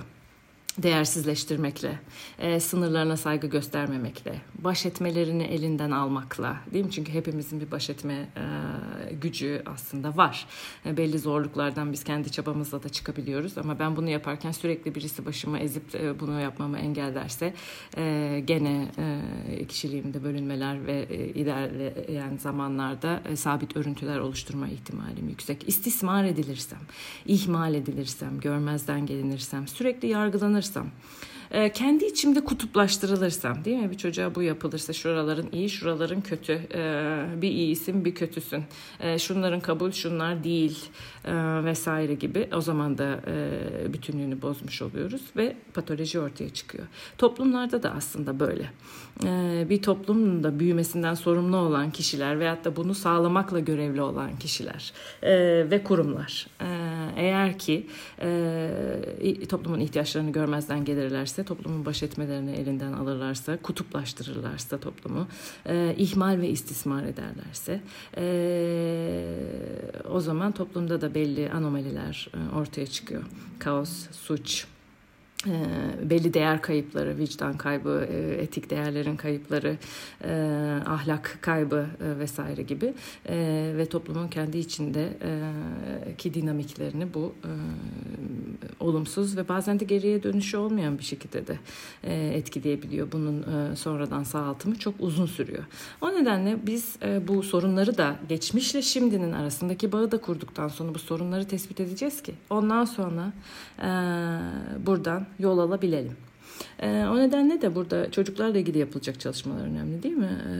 değersizleştirmekle, 0.78 1.98
e, 2.38 2.60
sınırlarına 2.60 3.16
saygı 3.16 3.46
göstermemekle, 3.46 4.40
baş 4.58 4.86
etmelerini 4.86 5.42
elinden 5.42 5.90
almakla, 5.90 6.56
değil 6.72 6.84
mi? 6.84 6.90
Çünkü 6.90 7.12
hepimizin 7.12 7.60
bir 7.60 7.70
baş 7.70 7.90
etme 7.90 8.14
e, 8.14 9.14
gücü 9.14 9.62
aslında 9.66 10.16
var. 10.16 10.46
E, 10.86 10.96
belli 10.96 11.18
zorluklardan 11.18 11.92
biz 11.92 12.04
kendi 12.04 12.32
çabamızla 12.32 12.82
da 12.82 12.88
çıkabiliyoruz 12.88 13.58
ama 13.58 13.78
ben 13.78 13.96
bunu 13.96 14.08
yaparken 14.08 14.52
sürekli 14.52 14.94
birisi 14.94 15.26
başıma 15.26 15.58
ezip 15.58 15.94
e, 15.94 16.20
bunu 16.20 16.40
yapmamı 16.40 16.78
engellerse 16.78 17.54
e, 17.96 18.42
gene 18.44 18.88
e, 18.98 19.66
kişiliğimde 19.66 20.24
bölünmeler 20.24 20.86
ve 20.86 21.06
e, 21.10 21.28
ilerleyen 21.28 22.36
zamanlarda 22.36 23.22
e, 23.30 23.36
sabit 23.36 23.76
örüntüler 23.76 24.18
oluşturma 24.18 24.68
ihtimalim 24.68 25.28
yüksek. 25.28 25.68
İstismar 25.68 26.24
edilirsem, 26.24 26.80
ihmal 27.26 27.74
edilirsem, 27.74 28.40
görmezden 28.40 29.06
gelinirsem, 29.06 29.68
sürekli 29.68 30.08
yargılanırsam, 30.08 30.65
сердцем. 30.66 30.92
E, 31.50 31.72
kendi 31.72 32.04
içimde 32.04 32.44
kutuplaştırılırsam 32.44 33.64
değil 33.64 33.78
mi? 33.78 33.90
Bir 33.90 33.96
çocuğa 33.96 34.34
bu 34.34 34.42
yapılırsa 34.42 34.92
şuraların 34.92 35.48
iyi, 35.52 35.70
şuraların 35.70 36.20
kötü. 36.20 36.52
E, 36.74 37.42
bir 37.42 37.50
iyisin, 37.50 38.04
bir 38.04 38.14
kötüsün. 38.14 38.64
E, 39.00 39.18
şunların 39.18 39.60
kabul, 39.60 39.90
şunlar 39.90 40.44
değil 40.44 40.84
e, 41.24 41.34
vesaire 41.64 42.14
gibi. 42.14 42.48
O 42.54 42.60
zaman 42.60 42.98
da 42.98 43.20
e, 43.26 43.92
bütünlüğünü 43.92 44.42
bozmuş 44.42 44.82
oluyoruz 44.82 45.22
ve 45.36 45.56
patoloji 45.74 46.20
ortaya 46.20 46.48
çıkıyor. 46.48 46.86
Toplumlarda 47.18 47.82
da 47.82 47.90
aslında 47.90 48.40
böyle. 48.40 48.70
E, 49.24 49.66
bir 49.70 49.82
toplumun 49.82 50.44
da 50.44 50.58
büyümesinden 50.58 51.14
sorumlu 51.14 51.56
olan 51.56 51.90
kişiler 51.90 52.40
veyahut 52.40 52.64
da 52.64 52.76
bunu 52.76 52.94
sağlamakla 52.94 53.60
görevli 53.60 54.02
olan 54.02 54.36
kişiler 54.36 54.92
e, 55.22 55.30
ve 55.70 55.82
kurumlar. 55.84 56.46
E, 56.60 56.66
eğer 57.16 57.58
ki 57.58 57.86
e, 58.20 59.46
toplumun 59.48 59.80
ihtiyaçlarını 59.80 60.32
görmezden 60.32 60.84
gelirlerse, 60.84 61.35
toplumun 61.44 61.84
baş 61.84 62.02
etmelerini 62.02 62.50
elinden 62.50 62.92
alırlarsa, 62.92 63.56
kutuplaştırırlarsa 63.56 64.78
toplumu, 64.78 65.28
e, 65.66 65.94
ihmal 65.98 66.40
ve 66.40 66.48
istismar 66.48 67.02
ederlerse, 67.02 67.80
e, 68.16 68.26
o 70.10 70.20
zaman 70.20 70.52
toplumda 70.52 71.00
da 71.00 71.14
belli 71.14 71.50
anomaliler 71.50 72.28
ortaya 72.54 72.86
çıkıyor. 72.86 73.22
Kaos, 73.58 74.10
suç, 74.10 74.66
belli 76.10 76.34
değer 76.34 76.62
kayıpları, 76.62 77.18
vicdan 77.18 77.56
kaybı, 77.56 78.08
e, 78.10 78.42
etik 78.42 78.70
değerlerin 78.70 79.16
kayıpları, 79.16 79.76
e, 80.24 80.30
ahlak 80.86 81.38
kaybı 81.40 81.86
vesaire 82.00 82.62
gibi 82.62 82.94
ve 83.76 83.86
toplumun 83.86 84.28
kendi 84.28 84.58
içindeki 84.58 86.34
dinamiklerini 86.34 87.14
bu 87.14 87.34
olumsuz 88.80 89.36
ve 89.36 89.48
bazen 89.48 89.80
de 89.80 89.84
geriye 89.84 90.22
dönüşü 90.22 90.56
olmayan 90.56 90.98
bir 90.98 91.04
şekilde 91.04 91.44
de 91.46 91.58
etkileyebiliyor. 92.36 93.12
Bunun 93.12 93.44
sonradan 93.74 94.22
sağaltımı 94.22 94.78
çok 94.78 94.94
uzun 94.98 95.26
sürüyor. 95.26 95.64
O 96.00 96.12
nedenle 96.12 96.58
biz 96.66 96.96
bu 97.28 97.42
sorunları 97.42 97.98
da 97.98 98.16
geçmişle 98.28 98.82
şimdinin 98.82 99.32
arasındaki 99.32 99.92
bağı 99.92 100.12
da 100.12 100.20
kurduktan 100.20 100.68
sonra 100.68 100.94
bu 100.94 100.98
sorunları 100.98 101.48
tespit 101.48 101.80
edeceğiz 101.80 102.22
ki 102.22 102.34
ondan 102.50 102.84
sonra 102.84 103.32
buradan 104.86 105.25
yol 105.38 105.58
alabilelim. 105.58 106.16
E, 106.78 106.88
o 106.88 107.18
nedenle 107.18 107.62
de 107.62 107.74
burada 107.74 108.10
çocuklarla 108.10 108.58
ilgili 108.58 108.78
yapılacak 108.78 109.20
çalışmalar 109.20 109.66
önemli 109.66 110.02
değil 110.02 110.16
mi? 110.16 110.38
E, 110.50 110.54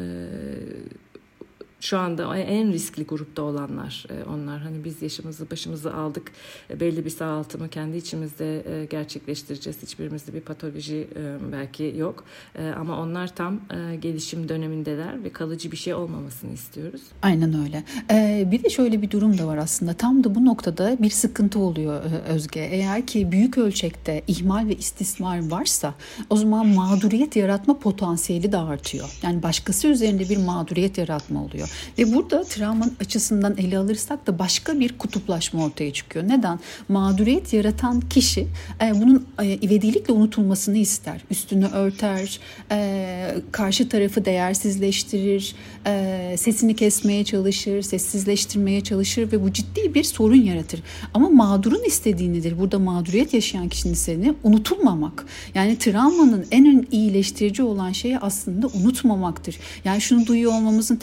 şu 1.87 1.99
anda 1.99 2.37
en 2.37 2.73
riskli 2.73 3.05
grupta 3.05 3.43
olanlar 3.43 4.07
e, 4.11 4.31
onlar. 4.31 4.61
Hani 4.61 4.85
biz 4.85 5.03
yaşımızı 5.03 5.51
başımızı 5.51 5.95
aldık. 5.95 6.33
E, 6.71 6.81
belli 6.81 7.05
bir 7.05 7.11
sağaltımı 7.11 7.69
kendi 7.69 7.97
içimizde 7.97 8.81
e, 8.81 8.85
gerçekleştireceğiz. 8.85 9.83
Hiçbirimizde 9.83 10.35
bir 10.35 10.41
patoloji 10.41 11.09
belki 11.53 11.95
yok. 11.99 12.25
Ama 12.77 13.01
onlar 13.01 13.35
tam 13.35 13.61
gelişim 14.01 14.49
dönemindeler 14.49 15.25
ve 15.25 15.31
kalıcı 15.31 15.73
bir 15.73 15.77
şey 15.77 15.95
olmamasını 15.95 16.53
istiyoruz. 16.53 17.01
Aynen 17.23 17.55
öyle. 17.65 17.85
Bir 18.51 18.65
de 18.65 18.71
şöyle 18.71 19.03
bir 19.03 19.11
durum 19.11 19.39
da 19.39 19.47
var 19.47 19.57
aslında. 19.57 19.93
Tam 19.95 20.25
da 20.25 20.35
bu 20.35 20.45
noktada 20.45 20.97
bir 21.01 21.11
sıkıntı 21.11 21.59
oluyor 21.59 22.03
Özge. 22.29 22.61
Eğer 22.61 23.07
ki 23.07 23.33
büyük 23.33 23.59
ölçekte 23.59 24.23
ihmal 24.27 24.69
ve 24.69 24.77
istismar 24.77 25.51
varsa 25.51 25.95
o 26.31 26.37
zaman 26.37 26.67
mağduriyet 26.67 27.37
yaratma 27.37 27.79
potansiyeli 27.79 28.53
de 28.53 28.59
artıyor. 28.59 29.19
Yani 29.23 29.43
başkası 29.43 29.89
üzerinde 29.89 30.29
bir 30.29 30.37
mağduriyet 30.37 30.99
yaratma 30.99 31.45
oluyor. 31.45 31.76
Ve 31.99 32.15
burada 32.15 32.45
travmanın 32.45 32.97
açısından 33.01 33.57
ele 33.57 33.79
alırsak 33.79 34.27
da 34.27 34.39
başka 34.39 34.81
bir 34.81 34.99
kutuplaşma 34.99 35.65
ortaya 35.65 35.93
çıkıyor. 35.93 36.29
Neden? 36.29 36.61
Mağduriyet 36.89 37.53
yaratan 37.53 38.01
kişi 38.01 38.47
e, 38.83 38.93
bunun 38.95 39.27
e, 39.43 39.55
ivedilikle 39.55 40.13
unutulmasını 40.13 40.79
ister. 40.79 41.21
Üstünü 41.31 41.67
örter, 41.67 42.41
e, 42.71 43.35
karşı 43.53 43.89
tarafı 43.89 44.25
değersizleştirir, 44.25 45.55
e, 45.87 46.35
sesini 46.39 46.77
kesmeye 46.77 47.25
çalışır, 47.25 47.83
sessizleştirmeye 47.83 48.81
çalışır 48.81 49.33
ve 49.33 49.43
bu 49.43 49.53
ciddi 49.53 49.95
bir 49.95 50.05
sorun 50.05 50.43
yaratır. 50.43 50.83
Ama 51.15 51.29
mağdurun 51.29 51.85
istediği 51.87 52.33
nedir? 52.33 52.59
Burada 52.59 52.79
mağduriyet 52.79 53.35
yaşayan 53.35 53.69
kişinin 53.69 53.93
istediğini 53.93 54.35
unutulmamak. 54.43 55.27
Yani 55.55 55.79
travmanın 55.79 56.47
en 56.51 56.87
iyileştirici 56.91 57.63
olan 57.63 57.93
şeyi 57.93 58.19
aslında 58.19 58.67
unutmamaktır. 58.67 59.59
Yani 59.85 60.01
şunu 60.01 60.27
duyuyor 60.27 60.53
olmamızın 60.53 60.97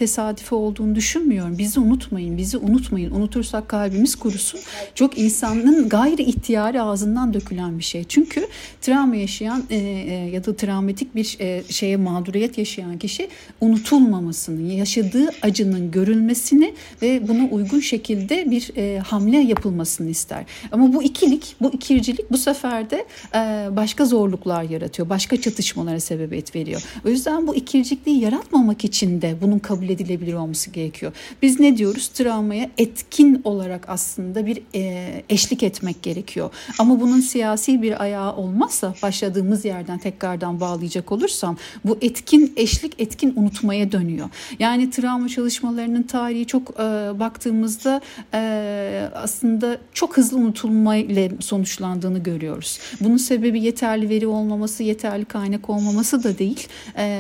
tesadüfi 0.54 0.56
olduğunu 0.56 0.96
düşünmüyorum. 0.96 1.58
Bizi 1.58 1.80
unutmayın, 1.80 2.38
bizi 2.38 2.58
unutmayın. 2.58 3.12
Unutursak 3.12 3.68
kalbimiz 3.68 4.16
kurusun. 4.16 4.60
Çok 4.96 5.18
insanın 5.18 5.90
gayri 5.90 6.24
ihtiyari 6.24 6.82
ağzından 6.82 7.34
dökülen 7.34 7.80
bir 7.80 7.84
şey. 7.84 8.04
Çünkü 8.04 8.48
travma 8.82 9.16
yaşayan 9.16 9.64
e, 9.70 9.76
e, 9.76 10.30
ya 10.34 10.46
da 10.46 10.56
travmatik 10.56 11.16
bir 11.16 11.38
e, 11.40 11.64
şeye 11.70 11.98
mağduriyet 11.98 12.58
yaşayan 12.58 12.98
kişi 12.98 13.30
unutulmamasını, 13.62 14.74
yaşadığı 14.74 15.30
acının 15.42 15.92
görülmesini 15.92 16.74
ve 17.02 17.28
buna 17.28 17.48
uygun 17.52 17.80
şekilde 17.80 18.52
bir 18.52 18.72
e, 18.78 19.00
hamle 19.00 19.38
yapılmasını 19.38 20.10
ister. 20.10 20.46
Ama 20.72 20.94
bu 20.94 21.04
ikilik, 21.04 21.56
bu 21.62 21.72
ikircilik 21.74 22.32
bu 22.32 22.38
sefer 22.38 22.90
de 22.90 23.06
e, 23.36 23.40
başka 23.76 24.06
zorluklar 24.06 24.64
yaratıyor. 24.64 25.10
Başka 25.10 25.42
çatışmalara 25.42 26.00
sebebiyet 26.00 26.56
veriyor. 26.56 26.82
O 27.06 27.10
yüzden 27.10 27.48
bu 27.48 27.56
ikircikliği 27.56 28.20
yaratmamak 28.20 28.84
için 28.86 29.22
de 29.22 29.36
bunun 29.42 29.60
kabul 29.60 29.90
edilebilir 29.90 30.34
olması 30.44 30.70
gerekiyor. 30.70 31.12
Biz 31.42 31.60
ne 31.60 31.78
diyoruz? 31.78 32.08
Travmaya 32.08 32.70
etkin 32.78 33.42
olarak 33.44 33.90
aslında 33.90 34.46
bir 34.46 34.62
e, 34.76 35.24
eşlik 35.30 35.64
etmek 35.64 36.04
gerekiyor. 36.04 36.50
Ama 36.80 37.02
bunun 37.02 37.20
siyasi 37.20 37.82
bir 37.82 38.04
ayağı 38.04 38.36
olmazsa 38.36 38.96
başladığımız 39.04 39.66
yerden 39.66 39.98
tekrardan 39.98 40.60
bağlayacak 40.60 41.12
olursam 41.12 41.58
bu 41.86 41.98
etkin 42.02 42.54
eşlik 42.58 43.02
etkin 43.02 43.34
unutmaya 43.36 43.92
dönüyor. 43.92 44.30
Yani 44.60 44.92
travma 44.92 45.30
çalışmalarının 45.30 46.04
tarihi 46.04 46.46
çok 46.46 46.70
e, 46.70 46.84
baktığımızda 47.20 48.02
e, 48.34 49.10
aslında 49.16 49.78
çok 49.94 50.18
hızlı 50.18 50.38
unutulma 50.38 50.96
ile 50.96 51.32
sonuçlandığını 51.40 52.20
görüyoruz. 52.20 52.80
Bunun 53.02 53.18
sebebi 53.18 53.62
yeterli 53.62 54.10
veri 54.10 54.28
olmaması, 54.28 54.84
yeterli 54.84 55.26
kaynak 55.26 55.70
olmaması 55.70 56.24
da 56.24 56.38
değil. 56.38 56.68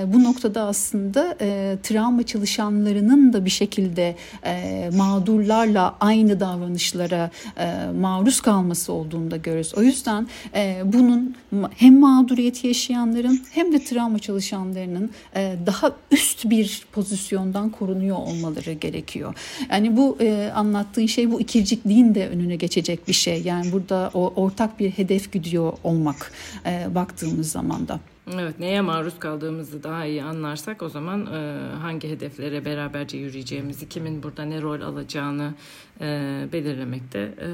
Bu 0.08 0.24
noktada 0.24 0.62
aslında 0.62 1.38
e, 1.42 1.78
travma 1.84 2.24
çalışanlarının 2.24 3.13
da 3.34 3.46
bir 3.46 3.50
şekilde 3.50 4.16
e, 4.46 4.90
mağdurlarla 4.96 5.96
aynı 6.00 6.40
davranışlara 6.40 7.32
e, 7.58 7.86
maruz 8.02 8.42
kalması 8.42 8.94
olduğunu 8.94 9.32
da 9.32 9.38
görüyoruz. 9.38 9.74
O 9.78 9.82
yüzden 9.84 10.28
e, 10.56 10.82
bunun 10.86 11.36
hem 11.76 12.00
mağduriyet 12.00 12.64
yaşayanların 12.64 13.42
hem 13.52 13.74
de 13.74 13.84
travma 13.84 14.20
çalışanlarının 14.20 15.10
e, 15.36 15.56
daha 15.66 15.92
üst 16.12 16.50
bir 16.50 16.86
pozisyondan 16.92 17.70
korunuyor 17.70 18.18
olmaları 18.18 18.74
gerekiyor. 18.74 19.36
Yani 19.72 19.98
bu 19.98 20.18
e, 20.22 20.52
anlattığın 20.56 21.06
şey 21.06 21.32
bu 21.32 21.42
ikircikliğin 21.42 22.16
de 22.16 22.30
önüne 22.30 22.56
geçecek 22.56 23.08
bir 23.08 23.14
şey. 23.14 23.42
Yani 23.42 23.72
burada 23.72 24.12
o 24.14 24.34
ortak 24.36 24.80
bir 24.80 24.92
hedef 24.92 25.32
gidiyor 25.32 25.74
olmak 25.84 26.32
e, 26.66 26.96
baktığımız 26.96 27.52
zaman 27.52 27.88
da. 27.88 28.00
Evet, 28.32 28.60
neye 28.60 28.82
maruz 28.82 29.20
kaldığımızı 29.20 29.84
daha 29.84 30.06
iyi 30.06 30.24
anlarsak 30.24 30.82
o 30.82 30.90
zaman 30.90 31.26
e, 31.26 31.70
hangi 31.82 32.10
hedeflere 32.10 32.66
beraberce 32.66 33.18
yürüyeceğimizi, 33.18 33.90
kimin 33.90 34.24
burada 34.24 34.44
ne 34.46 34.62
rol 34.62 34.82
alacağını 34.82 35.54
e, 36.02 36.48
belirlemek 36.54 37.14
de 37.14 37.24
e, 37.24 37.50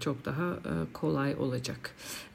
çok 0.00 0.24
daha 0.24 0.52
e, 0.52 0.72
kolay 0.92 1.34
olacak. 1.34 1.90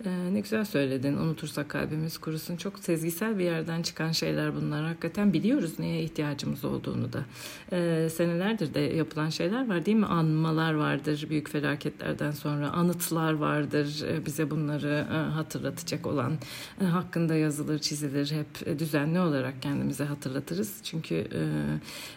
E, 0.06 0.34
ne 0.34 0.40
güzel 0.40 0.66
söyledin, 0.66 1.18
unutursak 1.18 1.70
kalbimiz 1.70 2.18
kurusun. 2.18 2.58
Çok 2.58 2.80
sezgisel 2.80 3.40
bir 3.40 3.44
yerden 3.44 3.82
çıkan 3.82 4.12
şeyler 4.12 4.56
bunlar. 4.56 4.86
Hakikaten 4.86 5.34
biliyoruz 5.34 5.80
neye 5.80 6.04
ihtiyacımız 6.04 6.66
olduğunu 6.66 7.14
da. 7.14 7.26
E, 7.72 8.10
senelerdir 8.10 8.74
de 8.74 8.80
yapılan 8.80 9.30
şeyler 9.30 9.70
var 9.70 9.86
değil 9.86 9.98
mi? 9.98 10.06
Anmalar 10.06 10.74
vardır 10.74 11.28
büyük 11.30 11.50
felaketlerden 11.50 12.32
sonra, 12.32 12.70
anıtlar 12.70 13.34
vardır 13.34 14.06
e, 14.08 14.26
bize 14.26 14.52
bunları 14.52 15.08
e, 15.12 15.16
hatırlatacak 15.16 16.08
olan, 16.08 16.34
e, 16.82 16.86
hakkında 16.86 17.36
yazılı 17.36 17.69
yazılır, 17.70 17.80
çizilir. 17.80 18.32
Hep 18.32 18.68
e, 18.68 18.80
düzenli 18.80 19.20
olarak 19.20 19.62
kendimize 19.62 20.04
hatırlatırız. 20.04 20.80
Çünkü 20.84 21.16
e, 21.16 21.42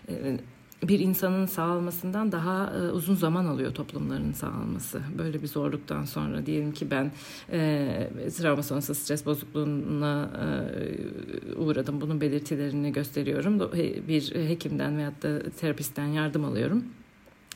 e, 0.09 0.39
bir 0.83 0.99
insanın 1.01 1.47
sağalmasından 1.47 2.33
daha 2.33 2.73
e, 2.77 2.91
uzun 2.91 3.15
zaman 3.15 3.47
alıyor 3.47 3.75
toplumların 3.75 4.33
sağalması. 4.33 5.01
Böyle 5.19 5.43
bir 5.43 5.49
zorluktan 5.49 6.05
sonra 6.05 6.47
diyelim 6.47 6.73
ki 6.73 6.91
ben 6.91 7.13
e, 7.53 8.31
travma 8.37 8.63
sonrası 8.63 8.95
stres 8.95 9.27
bozukluğuna 9.27 10.31
e, 10.43 11.55
uğradım. 11.57 12.01
Bunun 12.01 12.21
belirtilerini 12.21 12.93
gösteriyorum. 12.93 13.61
Bir 14.09 14.35
hekimden 14.35 14.97
veyahut 14.97 15.23
da 15.23 15.51
terapistten 15.51 16.07
yardım 16.07 16.45
alıyorum 16.45 16.85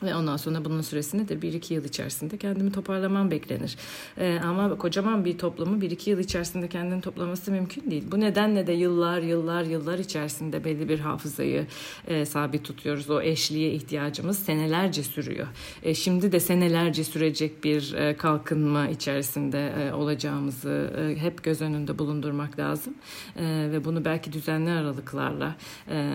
Ve 0.02 0.14
ondan 0.14 0.36
sonra 0.36 0.64
bunun 0.64 0.80
süresi 0.80 1.18
nedir? 1.18 1.42
Bir 1.42 1.52
iki 1.52 1.74
yıl 1.74 1.84
içerisinde 1.84 2.36
kendimi 2.36 2.72
toparlamam 2.72 3.30
beklenir. 3.30 3.76
Ee, 4.18 4.40
ama 4.44 4.78
kocaman 4.78 5.24
bir 5.24 5.38
toplumu 5.38 5.80
bir 5.80 5.90
iki 5.90 6.10
yıl 6.10 6.18
içerisinde 6.18 6.68
kendini 6.68 7.00
toplaması 7.00 7.50
mümkün 7.50 7.90
değil. 7.90 8.04
Bu 8.10 8.20
nedenle 8.20 8.66
de 8.66 8.72
yıllar 8.72 9.22
yıllar 9.22 9.62
yıllar 9.62 9.98
içerisinde 9.98 10.64
belli 10.64 10.88
bir 10.88 10.98
hafızayı 10.98 11.66
e, 12.06 12.24
sabit 12.24 12.64
tutuyoruz. 12.64 13.10
O 13.10 13.20
eşliğe 13.20 13.72
ihtiyacımız 13.72 14.38
senelerce 14.38 15.02
sürüyor. 15.02 15.46
E, 15.82 15.94
şimdi 15.94 16.32
de 16.32 16.40
senelerce 16.40 17.04
sürecek 17.04 17.64
bir 17.64 17.92
e, 17.92 18.16
kalkınma 18.16 18.88
içerisinde 18.88 19.72
e, 19.78 19.92
olacağımızı 19.92 20.92
e, 20.98 21.20
hep 21.20 21.42
göz 21.44 21.60
önünde 21.60 21.98
bulundurmak 21.98 22.58
lazım. 22.58 22.94
E, 23.36 23.44
ve 23.72 23.84
bunu 23.84 24.04
belki 24.04 24.32
düzenli 24.32 24.70
aralıklarla 24.70 25.56
e, 25.90 26.12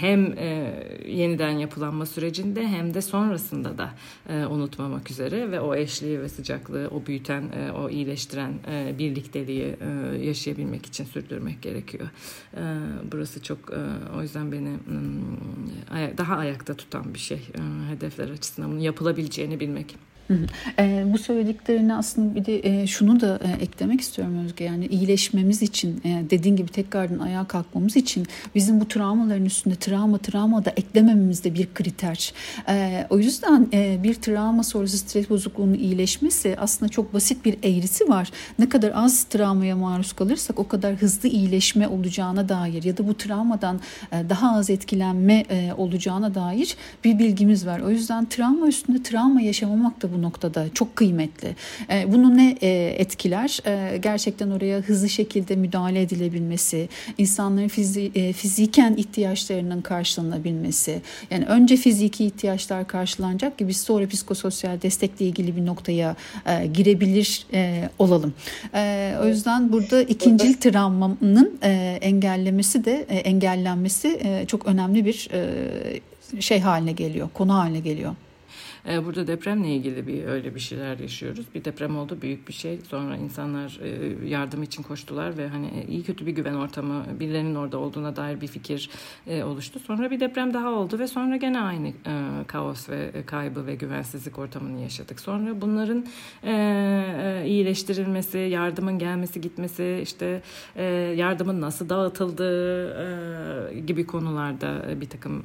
hem 0.00 0.38
e, 0.38 0.82
yeniden 1.06 1.50
yapılanma 1.50 2.06
sürecinde 2.06 2.66
hem 2.68 2.94
de 2.94 3.03
sonrasında 3.04 3.78
da 3.78 3.90
e, 4.28 4.46
unutmamak 4.46 5.10
üzere 5.10 5.50
ve 5.50 5.60
o 5.60 5.74
eşliği 5.74 6.20
ve 6.20 6.28
sıcaklığı, 6.28 6.88
o 6.88 7.06
büyüten, 7.06 7.42
e, 7.42 7.70
o 7.72 7.90
iyileştiren 7.90 8.52
e, 8.68 8.98
birlikteliği 8.98 9.76
e, 9.80 10.16
yaşayabilmek 10.18 10.86
için 10.86 11.04
sürdürmek 11.04 11.62
gerekiyor. 11.62 12.08
E, 12.56 12.62
burası 13.12 13.42
çok 13.42 13.58
e, 13.72 13.80
o 14.18 14.22
yüzden 14.22 14.52
beni 14.52 14.72
e, 15.98 16.18
daha 16.18 16.36
ayakta 16.36 16.74
tutan 16.74 17.14
bir 17.14 17.18
şey 17.18 17.38
e, 17.38 17.90
hedefler 17.92 18.28
açısından 18.30 18.70
bunun 18.70 18.80
yapılabileceğini 18.80 19.60
bilmek. 19.60 19.96
E, 20.78 21.04
bu 21.12 21.18
söylediklerini 21.18 21.94
aslında 21.94 22.34
bir 22.34 22.44
de 22.44 22.82
e, 22.82 22.86
şunu 22.86 23.20
da 23.20 23.38
e, 23.44 23.62
eklemek 23.62 24.00
istiyorum 24.00 24.44
Özge. 24.44 24.64
Yani 24.64 24.86
iyileşmemiz 24.86 25.62
için 25.62 26.00
e, 26.04 26.22
dediğin 26.30 26.56
gibi 26.56 26.68
tekrardan 26.68 27.18
ayağa 27.18 27.44
kalkmamız 27.44 27.96
için 27.96 28.26
bizim 28.54 28.80
bu 28.80 28.88
travmaların 28.88 29.44
üstünde 29.44 29.76
travma 29.76 30.18
travma 30.18 30.64
da 30.64 30.70
eklemememiz 30.70 31.44
de 31.44 31.54
bir 31.54 31.74
kriter. 31.74 32.32
E, 32.68 33.06
o 33.10 33.18
yüzden 33.18 33.68
e, 33.72 34.00
bir 34.02 34.14
travma 34.14 34.62
sonrası 34.62 34.98
stres 34.98 35.30
bozukluğunun 35.30 35.74
iyileşmesi 35.74 36.56
aslında 36.58 36.88
çok 36.88 37.14
basit 37.14 37.44
bir 37.44 37.56
eğrisi 37.62 38.08
var. 38.08 38.30
Ne 38.58 38.68
kadar 38.68 38.92
az 38.94 39.24
travmaya 39.24 39.76
maruz 39.76 40.12
kalırsak 40.12 40.58
o 40.58 40.68
kadar 40.68 40.94
hızlı 40.94 41.28
iyileşme 41.28 41.88
olacağına 41.88 42.48
dair 42.48 42.82
ya 42.82 42.96
da 42.96 43.08
bu 43.08 43.14
travmadan 43.14 43.80
e, 44.12 44.28
daha 44.28 44.56
az 44.56 44.70
etkilenme 44.70 45.44
e, 45.50 45.72
olacağına 45.76 46.34
dair 46.34 46.76
bir 47.04 47.18
bilgimiz 47.18 47.66
var. 47.66 47.80
O 47.80 47.90
yüzden 47.90 48.24
travma 48.24 48.68
üstünde 48.68 49.02
travma 49.02 49.40
yaşamamak 49.40 50.02
da 50.02 50.13
bu 50.14 50.22
noktada 50.22 50.66
çok 50.74 50.96
kıymetli. 50.96 51.56
E, 51.90 52.12
bunu 52.12 52.36
ne 52.36 52.56
e, 52.60 52.94
etkiler? 52.98 53.58
E, 53.66 53.96
gerçekten 53.96 54.50
oraya 54.50 54.78
hızlı 54.78 55.08
şekilde 55.08 55.56
müdahale 55.56 56.02
edilebilmesi, 56.02 56.88
insanların 57.18 57.68
fizi, 57.68 58.32
fiziken 58.32 58.94
ihtiyaçlarının 58.96 59.80
karşılanabilmesi. 59.82 61.02
Yani 61.30 61.44
önce 61.44 61.76
fiziki 61.76 62.24
ihtiyaçlar 62.24 62.86
karşılanacak 62.86 63.58
gibi 63.58 63.74
sonra 63.74 64.08
psikososyal 64.08 64.82
destekle 64.82 65.26
ilgili 65.26 65.56
bir 65.56 65.66
noktaya 65.66 66.16
girebilir 66.74 67.46
olalım. 67.98 68.34
O 69.22 69.26
yüzden 69.26 69.72
burada 69.72 70.02
ikincil 70.02 70.54
travmanın 70.54 71.58
engellemesi 72.00 72.84
de 72.84 73.06
engellenmesi 73.08 74.20
çok 74.48 74.66
önemli 74.66 75.04
bir 75.04 75.28
şey 76.40 76.60
haline 76.60 76.92
geliyor, 76.92 77.28
konu 77.34 77.54
haline 77.54 77.80
geliyor. 77.80 78.14
E, 78.88 79.04
burada 79.04 79.26
depremle 79.26 79.68
ilgili 79.68 80.06
bir 80.06 80.24
öyle 80.24 80.54
bir 80.54 80.60
şeyler 80.60 80.98
yaşıyoruz. 80.98 81.46
Bir 81.54 81.64
deprem 81.64 81.98
oldu 81.98 82.18
büyük 82.22 82.48
bir 82.48 82.52
şey. 82.52 82.78
Sonra 82.88 83.16
insanlar 83.16 83.80
e, 83.82 84.16
yardım 84.28 84.62
için 84.62 84.82
koştular 84.82 85.38
ve 85.38 85.48
hani 85.48 85.66
e, 85.66 85.86
iyi 85.86 86.02
kötü 86.02 86.26
bir 86.26 86.32
güven 86.32 86.54
ortamı 86.54 87.04
birilerinin 87.20 87.54
orada 87.54 87.78
olduğuna 87.78 88.16
dair 88.16 88.40
bir 88.40 88.46
fikir 88.46 88.90
oluştu. 89.44 89.78
Sonra 89.78 90.10
bir 90.10 90.20
deprem 90.20 90.54
daha 90.54 90.70
oldu 90.70 90.98
ve 90.98 91.06
sonra 91.06 91.36
gene 91.36 91.60
aynı 91.60 91.92
kaos 92.46 92.88
ve 92.88 93.10
kaybı 93.26 93.66
ve 93.66 93.74
güvensizlik 93.74 94.38
ortamını 94.38 94.80
yaşadık. 94.80 95.20
Sonra 95.20 95.60
bunların 95.60 96.06
iyileştirilmesi, 97.46 98.38
yardımın 98.38 98.98
gelmesi 98.98 99.40
gitmesi, 99.40 100.00
işte 100.02 100.42
yardımın 101.16 101.60
nasıl 101.60 101.88
dağıtıldığı 101.88 103.72
gibi 103.72 104.06
konularda 104.06 105.00
bir 105.00 105.08
takım 105.08 105.42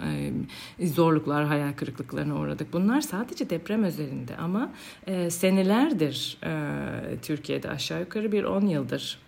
zorluklar, 0.83 1.45
hayal 1.45 1.73
kırıklıklarına 1.73 2.39
uğradık. 2.39 2.73
Bunlar 2.73 3.01
sadece 3.01 3.28
sadece 3.29 3.49
deprem 3.49 3.83
özelinde 3.83 4.37
ama 4.37 4.71
e, 5.07 5.29
senelerdir 5.29 6.37
e, 6.43 7.17
Türkiye'de 7.21 7.69
aşağı 7.69 7.99
yukarı 7.99 8.31
bir 8.31 8.43
10 8.43 8.65
yıldır 8.65 9.19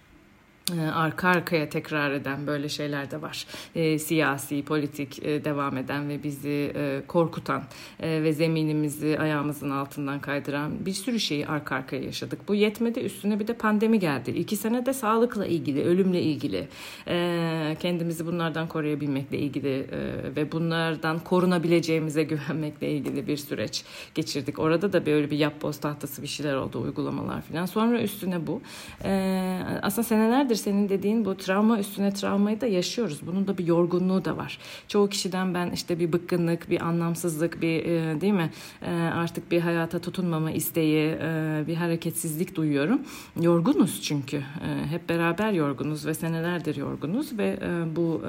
arka 0.93 1.29
arkaya 1.29 1.69
tekrar 1.69 2.11
eden 2.11 2.47
böyle 2.47 2.69
şeyler 2.69 3.11
de 3.11 3.21
var. 3.21 3.45
E, 3.75 3.99
siyasi, 3.99 4.63
politik 4.63 5.25
e, 5.25 5.45
devam 5.45 5.77
eden 5.77 6.09
ve 6.09 6.23
bizi 6.23 6.71
e, 6.75 7.01
korkutan 7.07 7.63
e, 7.99 8.23
ve 8.23 8.33
zeminimizi 8.33 9.19
ayağımızın 9.19 9.69
altından 9.69 10.19
kaydıran 10.19 10.85
bir 10.85 10.93
sürü 10.93 11.19
şeyi 11.19 11.47
arka 11.47 11.75
arkaya 11.75 12.03
yaşadık. 12.03 12.39
Bu 12.47 12.55
yetmedi 12.55 12.99
üstüne 12.99 13.39
bir 13.39 13.47
de 13.47 13.53
pandemi 13.53 13.99
geldi. 13.99 14.31
İki 14.31 14.55
sene 14.55 14.85
de 14.85 14.93
sağlıkla 14.93 15.45
ilgili, 15.45 15.83
ölümle 15.83 16.21
ilgili, 16.21 16.67
e, 17.07 17.77
kendimizi 17.79 18.25
bunlardan 18.25 18.67
koruyabilmekle 18.67 19.37
ilgili 19.37 19.79
e, 19.79 20.35
ve 20.35 20.51
bunlardan 20.51 21.19
korunabileceğimize 21.19 22.23
güvenmekle 22.31 22.91
ilgili 22.91 23.27
bir 23.27 23.37
süreç 23.37 23.83
geçirdik. 24.15 24.59
Orada 24.59 24.93
da 24.93 25.05
böyle 25.05 25.31
bir 25.31 25.37
yapboz 25.37 25.79
tahtası 25.79 26.21
bir 26.21 26.27
şeyler 26.27 26.55
oldu, 26.55 26.81
uygulamalar 26.81 27.41
falan. 27.41 27.65
Sonra 27.65 28.01
üstüne 28.01 28.47
bu. 28.47 28.61
E, 29.03 29.11
aslında 29.81 30.07
senelerdir 30.51 30.55
senin 30.55 30.89
dediğin 30.89 31.25
bu 31.25 31.35
travma 31.37 31.79
üstüne 31.79 32.13
travmayı 32.13 32.61
da 32.61 32.67
yaşıyoruz. 32.67 33.19
Bunun 33.21 33.47
da 33.47 33.57
bir 33.57 33.67
yorgunluğu 33.67 34.25
da 34.25 34.37
var. 34.37 34.59
Çoğu 34.87 35.09
kişiden 35.09 35.53
ben 35.53 35.71
işte 35.71 35.99
bir 35.99 36.11
bıkkınlık, 36.11 36.69
bir 36.69 36.81
anlamsızlık, 36.81 37.61
bir 37.61 37.85
e, 37.85 38.21
değil 38.21 38.33
mi 38.33 38.49
e, 38.81 38.91
artık 38.91 39.51
bir 39.51 39.61
hayata 39.61 39.99
tutunmama 39.99 40.51
isteği, 40.51 41.17
e, 41.21 41.63
bir 41.67 41.75
hareketsizlik 41.75 42.55
duyuyorum. 42.55 43.01
Yorgunuz 43.39 44.01
çünkü. 44.01 44.41
Hep 44.89 45.09
beraber 45.09 45.53
yorgunuz 45.53 46.05
ve 46.05 46.13
senelerdir 46.13 46.75
yorgunuz 46.75 47.37
ve 47.37 47.59
bu... 47.95 48.21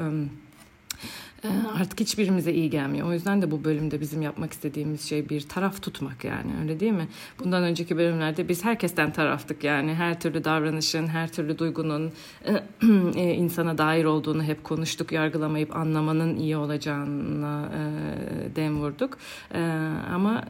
artık 1.80 2.00
hiçbirimize 2.00 2.52
iyi 2.52 2.70
gelmiyor. 2.70 3.08
O 3.08 3.12
yüzden 3.12 3.42
de 3.42 3.50
bu 3.50 3.64
bölümde 3.64 4.00
bizim 4.00 4.22
yapmak 4.22 4.52
istediğimiz 4.52 5.08
şey 5.08 5.28
bir 5.28 5.40
taraf 5.40 5.82
tutmak 5.82 6.24
yani 6.24 6.52
öyle 6.62 6.80
değil 6.80 6.92
mi? 6.92 7.08
Bundan 7.38 7.62
önceki 7.62 7.96
bölümlerde 7.96 8.48
biz 8.48 8.64
herkesten 8.64 9.12
taraftık 9.12 9.64
yani 9.64 9.94
her 9.94 10.20
türlü 10.20 10.44
davranışın, 10.44 11.06
her 11.06 11.32
türlü 11.32 11.58
duygunun 11.58 12.12
e, 13.16 13.34
insana 13.34 13.78
dair 13.78 14.04
olduğunu 14.04 14.42
hep 14.42 14.64
konuştuk. 14.64 15.12
Yargılamayıp 15.12 15.76
anlamanın 15.76 16.36
iyi 16.36 16.56
olacağına 16.56 17.70
e, 17.74 18.56
dem 18.56 18.80
vurduk. 18.80 19.18
E, 19.54 19.60
ama 20.14 20.44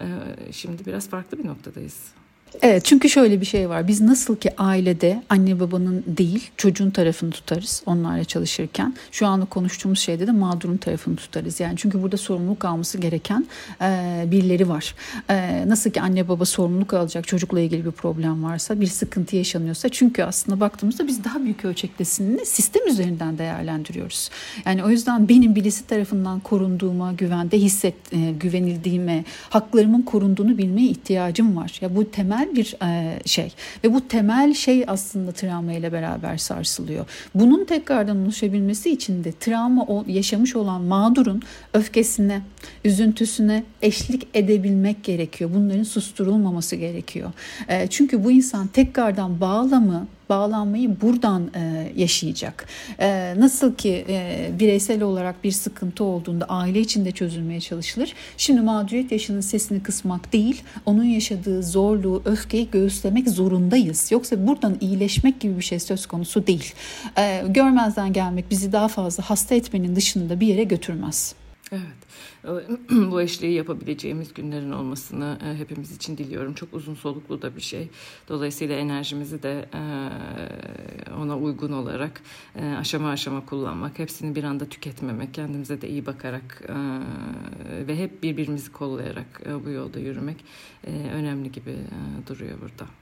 şimdi 0.50 0.86
biraz 0.86 1.08
farklı 1.08 1.38
bir 1.38 1.46
noktadayız. 1.46 2.21
Evet 2.62 2.84
çünkü 2.84 3.08
şöyle 3.08 3.40
bir 3.40 3.46
şey 3.46 3.68
var. 3.68 3.88
Biz 3.88 4.00
nasıl 4.00 4.36
ki 4.36 4.50
ailede 4.58 5.22
anne 5.28 5.60
babanın 5.60 6.04
değil 6.06 6.50
çocuğun 6.56 6.90
tarafını 6.90 7.30
tutarız 7.30 7.82
onlarla 7.86 8.24
çalışırken. 8.24 8.94
Şu 9.10 9.26
anda 9.26 9.44
konuştuğumuz 9.44 9.98
şeyde 9.98 10.26
de 10.26 10.32
mağdurun 10.32 10.76
tarafını 10.76 11.16
tutarız. 11.16 11.60
Yani 11.60 11.74
çünkü 11.76 12.02
burada 12.02 12.16
sorumluluk 12.16 12.64
alması 12.64 12.98
gereken 12.98 13.46
e, 13.82 14.24
birileri 14.26 14.68
var. 14.68 14.94
E, 15.30 15.64
nasıl 15.68 15.90
ki 15.90 16.00
anne 16.00 16.28
baba 16.28 16.44
sorumluluk 16.44 16.94
alacak 16.94 17.26
çocukla 17.26 17.60
ilgili 17.60 17.84
bir 17.84 17.90
problem 17.90 18.44
varsa 18.44 18.80
bir 18.80 18.86
sıkıntı 18.86 19.36
yaşanıyorsa. 19.36 19.88
Çünkü 19.88 20.22
aslında 20.22 20.60
baktığımızda 20.60 21.06
biz 21.06 21.24
daha 21.24 21.44
büyük 21.44 21.64
ölçektesini 21.64 22.46
sistem 22.46 22.88
üzerinden 22.88 23.38
değerlendiriyoruz. 23.38 24.30
Yani 24.66 24.84
o 24.84 24.90
yüzden 24.90 25.28
benim 25.28 25.54
birisi 25.54 25.86
tarafından 25.86 26.40
korunduğuma, 26.40 27.12
güvende 27.12 27.58
hisset, 27.58 27.94
e, 28.12 28.32
güvenildiğime, 28.40 29.24
haklarımın 29.50 30.02
korunduğunu 30.02 30.58
bilmeye 30.58 30.88
ihtiyacım 30.88 31.56
var. 31.56 31.78
Ya 31.80 31.96
bu 31.96 32.10
temel 32.10 32.41
temel 32.42 32.56
bir 32.56 32.76
e, 32.82 33.18
şey 33.26 33.52
ve 33.84 33.94
bu 33.94 34.08
temel 34.08 34.54
şey 34.54 34.84
aslında 34.86 35.32
travma 35.32 35.72
ile 35.72 35.92
beraber 35.92 36.36
sarsılıyor. 36.36 37.06
Bunun 37.34 37.64
tekrardan 37.64 38.22
oluşabilmesi 38.22 38.90
için 38.90 39.24
de 39.24 39.32
travma 39.32 39.86
yaşamış 40.06 40.56
olan 40.56 40.82
mağdurun 40.82 41.42
öfkesine, 41.74 42.40
üzüntüsüne 42.84 43.64
eşlik 43.82 44.28
edebilmek 44.34 45.04
gerekiyor. 45.04 45.50
Bunların 45.54 45.82
susturulmaması 45.82 46.76
gerekiyor. 46.76 47.32
E, 47.68 47.86
çünkü 47.86 48.24
bu 48.24 48.32
insan 48.32 48.66
tekrardan 48.66 49.40
bağlamı 49.40 50.06
bağlanmayı 50.32 51.00
buradan 51.00 51.50
e, 51.54 51.92
yaşayacak. 51.96 52.66
E, 52.98 53.34
nasıl 53.38 53.74
ki 53.74 54.04
e, 54.08 54.50
bireysel 54.58 55.02
olarak 55.02 55.44
bir 55.44 55.52
sıkıntı 55.52 56.04
olduğunda 56.04 56.44
aile 56.44 56.80
içinde 56.80 57.12
çözülmeye 57.12 57.60
çalışılır. 57.60 58.14
Şimdi 58.36 58.60
mağduriyet 58.60 59.12
yaşının 59.12 59.40
sesini 59.40 59.82
kısmak 59.82 60.32
değil, 60.32 60.62
onun 60.86 61.04
yaşadığı 61.04 61.62
zorluğu, 61.62 62.22
öfkeyi 62.24 62.70
göğüslemek 62.70 63.28
zorundayız. 63.28 64.12
Yoksa 64.12 64.46
buradan 64.46 64.76
iyileşmek 64.80 65.40
gibi 65.40 65.56
bir 65.58 65.64
şey 65.64 65.80
söz 65.80 66.06
konusu 66.06 66.46
değil. 66.46 66.72
E, 67.18 67.42
görmezden 67.48 68.12
gelmek 68.12 68.50
bizi 68.50 68.72
daha 68.72 68.88
fazla 68.88 69.30
hasta 69.30 69.54
etmenin 69.54 69.96
dışında 69.96 70.40
bir 70.40 70.46
yere 70.46 70.64
götürmez. 70.64 71.34
Evet. 71.72 72.62
Bu 73.10 73.20
eşliği 73.20 73.52
yapabileceğimiz 73.52 74.34
günlerin 74.34 74.72
olmasını 74.72 75.38
e, 75.44 75.58
hepimiz 75.58 75.96
için 75.96 76.18
diliyorum. 76.18 76.54
Çok 76.54 76.74
uzun 76.74 76.94
soluklu 76.94 77.42
da 77.42 77.56
bir 77.56 77.60
şey. 77.60 77.88
Dolayısıyla 78.28 78.76
enerjimizi 78.76 79.42
de 79.42 79.68
e, 79.74 79.82
ona 81.12 81.38
uygun 81.38 81.72
olarak 81.72 82.22
e, 82.56 82.64
aşama 82.66 83.10
aşama 83.10 83.46
kullanmak, 83.46 83.98
hepsini 83.98 84.34
bir 84.34 84.44
anda 84.44 84.64
tüketmemek, 84.64 85.34
kendimize 85.34 85.80
de 85.82 85.88
iyi 85.88 86.06
bakarak 86.06 86.62
ve 87.86 87.96
hep 87.96 88.22
birbirimizi 88.22 88.72
kollayarak 88.72 89.42
bu 89.64 89.70
yolda 89.70 89.98
yürümek 89.98 90.36
önemli 90.86 91.52
gibi 91.52 91.76
duruyor 92.28 92.58
burada. 92.60 93.01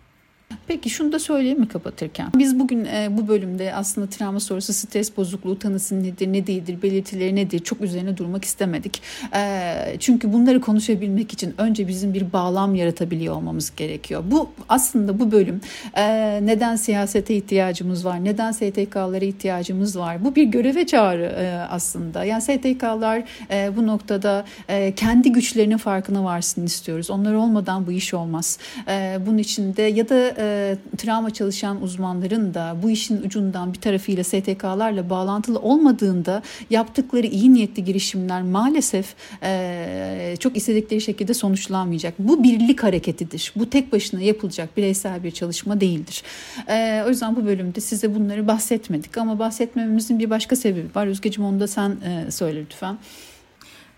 Peki 0.70 0.90
şunu 0.90 1.12
da 1.12 1.18
söyleyeyim 1.18 1.60
mi 1.60 1.68
kapatırken? 1.68 2.28
Biz 2.38 2.58
bugün 2.58 2.84
e, 2.84 3.08
bu 3.10 3.28
bölümde 3.28 3.74
aslında 3.74 4.06
travma 4.06 4.40
sonrası 4.40 4.72
stres 4.72 5.16
bozukluğu 5.16 5.58
tanısı 5.58 6.02
nedir, 6.02 6.32
ne 6.32 6.46
değildir, 6.46 6.82
belirtileri 6.82 7.36
nedir 7.36 7.58
çok 7.58 7.80
üzerine 7.80 8.16
durmak 8.16 8.44
istemedik. 8.44 9.02
E, 9.34 9.96
çünkü 9.98 10.32
bunları 10.32 10.60
konuşabilmek 10.60 11.32
için 11.32 11.54
önce 11.58 11.88
bizim 11.88 12.14
bir 12.14 12.32
bağlam 12.32 12.74
yaratabiliyor 12.74 13.34
olmamız 13.34 13.72
gerekiyor. 13.76 14.22
Bu 14.26 14.50
aslında 14.68 15.18
bu 15.18 15.32
bölüm 15.32 15.60
e, 15.96 16.06
neden 16.46 16.76
siyasete 16.76 17.36
ihtiyacımız 17.36 18.04
var, 18.04 18.24
neden 18.24 18.52
STK'lara 18.52 19.24
ihtiyacımız 19.24 19.98
var? 19.98 20.24
Bu 20.24 20.34
bir 20.34 20.44
göreve 20.44 20.86
çağrı 20.86 21.34
e, 21.38 21.66
aslında. 21.70 22.24
Yani 22.24 22.42
STK'lar 22.42 23.22
e, 23.50 23.76
bu 23.76 23.86
noktada 23.86 24.44
e, 24.68 24.92
kendi 24.94 25.32
güçlerinin 25.32 25.76
farkına 25.76 26.24
varsın 26.24 26.66
istiyoruz. 26.66 27.10
Onlar 27.10 27.34
olmadan 27.34 27.86
bu 27.86 27.92
iş 27.92 28.14
olmaz. 28.14 28.58
E, 28.88 29.18
bunun 29.26 29.38
içinde 29.38 29.82
ya 29.82 30.08
da 30.08 30.39
e, 30.40 30.76
travma 30.98 31.30
çalışan 31.30 31.82
uzmanların 31.82 32.54
da 32.54 32.76
bu 32.82 32.90
işin 32.90 33.22
ucundan 33.22 33.72
bir 33.72 33.80
tarafıyla 33.80 34.24
STK'larla 34.24 35.10
bağlantılı 35.10 35.58
olmadığında 35.58 36.42
yaptıkları 36.70 37.26
iyi 37.26 37.54
niyetli 37.54 37.84
girişimler 37.84 38.42
maalesef 38.42 39.14
e, 39.42 40.34
çok 40.40 40.56
istedikleri 40.56 41.00
şekilde 41.00 41.34
sonuçlanmayacak. 41.34 42.14
Bu 42.18 42.42
birlik 42.42 42.82
hareketidir. 42.82 43.52
Bu 43.56 43.70
tek 43.70 43.92
başına 43.92 44.20
yapılacak 44.20 44.76
bireysel 44.76 45.24
bir 45.24 45.30
çalışma 45.30 45.80
değildir. 45.80 46.22
E, 46.68 47.02
o 47.06 47.08
yüzden 47.08 47.36
bu 47.36 47.46
bölümde 47.46 47.80
size 47.80 48.14
bunları 48.14 48.46
bahsetmedik 48.46 49.18
ama 49.18 49.38
bahsetmememizin 49.38 50.18
bir 50.18 50.30
başka 50.30 50.56
sebebi 50.56 50.94
var. 50.94 51.06
Özgeciğim 51.06 51.50
onu 51.50 51.60
da 51.60 51.66
sen 51.66 51.90
e, 51.90 52.30
söyle 52.30 52.60
lütfen. 52.60 52.98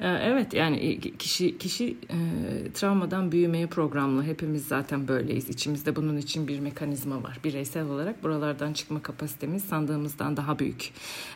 Ee, 0.02 0.08
evet 0.08 0.54
yani 0.54 1.00
kişi 1.18 1.58
kişi 1.58 1.96
e, 2.10 2.18
travmadan 2.72 3.32
büyümeye 3.32 3.66
programlı. 3.66 4.24
Hepimiz 4.24 4.66
zaten 4.68 5.08
böyleyiz. 5.08 5.48
İçimizde 5.48 5.96
bunun 5.96 6.16
için 6.16 6.48
bir 6.48 6.60
mekanizma 6.60 7.22
var. 7.22 7.38
Bireysel 7.44 7.86
olarak 7.86 8.22
buralardan 8.22 8.72
çıkma 8.72 9.02
kapasitemiz 9.02 9.64
sandığımızdan 9.64 10.36
daha 10.36 10.58
büyük. 10.58 10.92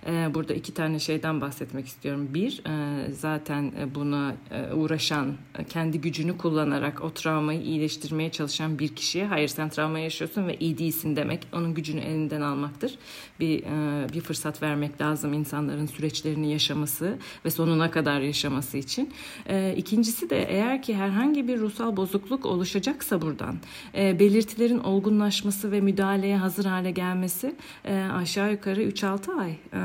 E, 0.06 0.34
burada 0.34 0.54
iki 0.54 0.74
tane 0.74 0.98
şeyden 0.98 1.40
bahsetmek 1.40 1.86
istiyorum. 1.86 2.28
Bir 2.34 2.62
e, 2.66 3.06
zaten 3.12 3.72
buna 3.94 4.34
e, 4.50 4.72
uğraşan, 4.72 5.34
kendi 5.68 6.00
gücünü 6.00 6.38
kullanarak 6.38 7.04
o 7.04 7.12
travmayı 7.14 7.60
iyileştirmeye 7.60 8.30
çalışan 8.30 8.78
bir 8.78 8.88
kişiye 8.88 9.26
hayır 9.26 9.48
sen 9.48 9.68
travma 9.68 9.98
yaşıyorsun 9.98 10.46
ve 10.46 10.56
iyi 10.56 10.78
değilsin 10.78 11.16
demek 11.16 11.46
onun 11.52 11.74
gücünü 11.74 12.00
elinden 12.00 12.40
almaktır. 12.40 12.98
Bir 13.40 13.62
e, 13.62 14.06
bir 14.12 14.20
fırsat 14.20 14.62
vermek 14.62 15.00
lazım 15.00 15.32
insanların 15.32 15.86
süreçlerini 15.86 16.52
yaşaması 16.52 17.18
ve 17.44 17.50
sonuna 17.50 17.90
kadar 17.90 18.20
yaşaması 18.20 18.55
başlaması 18.56 18.76
için. 18.76 19.10
E, 19.48 19.74
ikincisi 19.76 20.30
de 20.30 20.42
eğer 20.42 20.82
ki 20.82 20.94
herhangi 20.94 21.48
bir 21.48 21.58
ruhsal 21.58 21.96
bozukluk 21.96 22.46
oluşacaksa 22.46 23.20
buradan 23.20 23.56
e, 23.94 24.18
belirtilerin 24.18 24.78
olgunlaşması 24.78 25.72
ve 25.72 25.80
müdahaleye 25.80 26.36
hazır 26.36 26.64
hale 26.64 26.90
gelmesi 26.90 27.54
e, 27.84 27.94
aşağı 27.94 28.52
yukarı 28.52 28.82
3-6 28.82 29.40
ay. 29.40 29.50
E, 29.50 29.80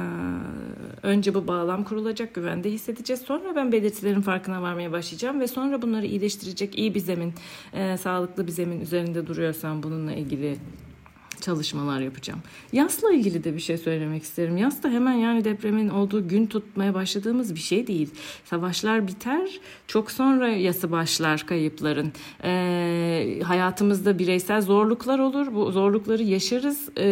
önce 1.03 1.34
bu 1.34 1.47
bağlam 1.47 1.84
kurulacak, 1.84 2.34
güvende 2.36 2.71
hissedeceğiz. 2.71 3.21
Sonra 3.21 3.55
ben 3.55 3.71
belirtilerin 3.71 4.21
farkına 4.21 4.62
varmaya 4.62 4.91
başlayacağım 4.91 5.39
ve 5.39 5.47
sonra 5.47 5.81
bunları 5.81 6.05
iyileştirecek 6.05 6.77
iyi 6.77 6.95
bir 6.95 6.99
zemin, 6.99 7.34
e, 7.73 7.97
sağlıklı 7.97 8.47
bir 8.47 8.51
zemin 8.51 8.81
üzerinde 8.81 9.27
duruyorsam 9.27 9.84
bununla 9.84 10.13
ilgili 10.13 10.57
çalışmalar 11.41 12.01
yapacağım. 12.01 12.39
Yasla 12.73 13.13
ilgili 13.13 13.43
de 13.43 13.56
bir 13.56 13.60
şey 13.60 13.77
söylemek 13.77 14.23
isterim. 14.23 14.58
Yas 14.58 14.84
da 14.84 14.89
hemen 14.89 15.13
yani 15.13 15.43
depremin 15.43 15.89
olduğu 15.89 16.27
gün 16.27 16.45
tutmaya 16.45 16.93
başladığımız 16.93 17.56
bir 17.56 17.60
şey 17.60 17.88
değil. 17.88 18.10
Savaşlar 18.45 19.08
biter, 19.08 19.49
çok 19.88 20.12
sonra 20.12 20.47
yası 20.47 20.91
başlar 20.91 21.45
kayıpların. 21.45 22.12
Ee, 22.43 23.39
hayatımızda 23.43 24.19
bireysel 24.19 24.62
zorluklar 24.62 25.19
olur. 25.19 25.54
Bu 25.54 25.71
zorlukları 25.71 26.23
yaşarız. 26.23 26.89
Ee, 26.97 27.06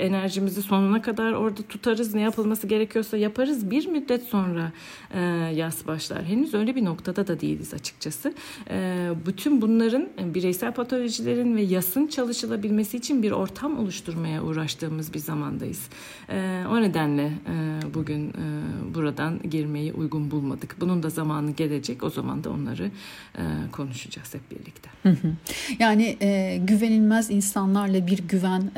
enerjimizi 0.00 0.62
sonuna 0.62 1.02
kadar 1.02 1.32
orada 1.32 1.62
tutarız. 1.62 2.14
Ne 2.14 2.20
yapılması 2.20 2.66
gerekiyorsa 2.66 3.16
yaparız. 3.16 3.70
Bir 3.70 3.86
müddet 3.86 4.22
sonra 4.22 4.72
e, 5.14 5.20
yas 5.54 5.86
başlar. 5.86 6.24
Henüz 6.24 6.54
öyle 6.54 6.76
bir 6.76 6.84
noktada 6.84 7.26
da 7.26 7.40
değiliz 7.40 7.74
açıkçası. 7.74 8.34
Ee, 8.70 9.10
bütün 9.26 9.62
bunların 9.62 10.08
bireysel 10.34 10.72
patolojilerin 10.72 11.56
ve 11.56 11.62
yasın 11.62 12.06
çalışılabilmesi 12.06 12.96
için 12.96 13.22
bir 13.22 13.30
ortam 13.30 13.71
ortam 13.72 13.84
oluşturmaya 13.84 14.42
uğraştığımız 14.42 15.14
bir 15.14 15.18
zamandayız. 15.18 15.88
E, 16.28 16.64
o 16.70 16.82
nedenle 16.82 17.24
e, 17.24 17.94
bugün 17.94 18.28
e, 18.28 18.94
buradan 18.94 19.38
girmeyi 19.50 19.92
uygun 19.92 20.30
bulmadık. 20.30 20.76
Bunun 20.80 21.02
da 21.02 21.10
zamanı 21.10 21.50
gelecek. 21.50 22.02
O 22.02 22.10
zaman 22.10 22.44
da 22.44 22.50
onları 22.50 22.90
e, 23.38 23.42
konuşacağız 23.72 24.34
hep 24.34 24.50
birlikte. 24.50 24.90
Yani 25.78 26.16
güvenilmez 26.66 27.30
insanlarla 27.30 28.06
bir 28.06 28.18
güven 28.18 28.70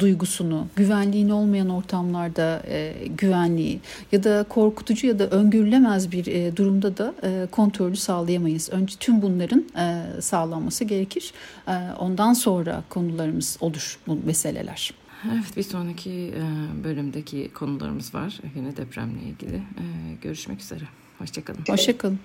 duygusunu, 0.00 0.66
güvenliğin 0.76 1.28
olmayan 1.28 1.68
ortamlarda 1.68 2.62
güvenliği 3.18 3.80
ya 4.12 4.24
da 4.24 4.44
korkutucu 4.48 5.06
ya 5.06 5.18
da 5.18 5.26
öngörülemez 5.26 6.12
bir 6.12 6.56
durumda 6.56 6.96
da 6.96 7.14
e, 7.22 7.46
kontrolü 7.50 7.96
sağlayamayız. 7.96 8.70
Önce 8.72 8.96
tüm 9.00 9.22
bunların 9.22 9.64
sağlanması 10.20 10.84
gerekir. 10.84 11.32
Ondan 11.98 12.32
sonra 12.32 12.82
konularımız 12.88 13.58
olur 13.60 13.98
bu 14.06 14.17
meseleler. 14.24 14.94
Evet 15.32 15.56
bir 15.56 15.62
sonraki 15.62 16.10
e, 16.10 16.44
bölümdeki 16.84 17.50
konularımız 17.54 18.14
var. 18.14 18.40
Yine 18.56 18.76
depremle 18.76 19.22
ilgili. 19.22 19.56
E, 19.56 19.84
görüşmek 20.22 20.60
üzere. 20.60 20.84
Hoşçakalın. 21.18 21.60
Hoşçakalın. 21.68 22.18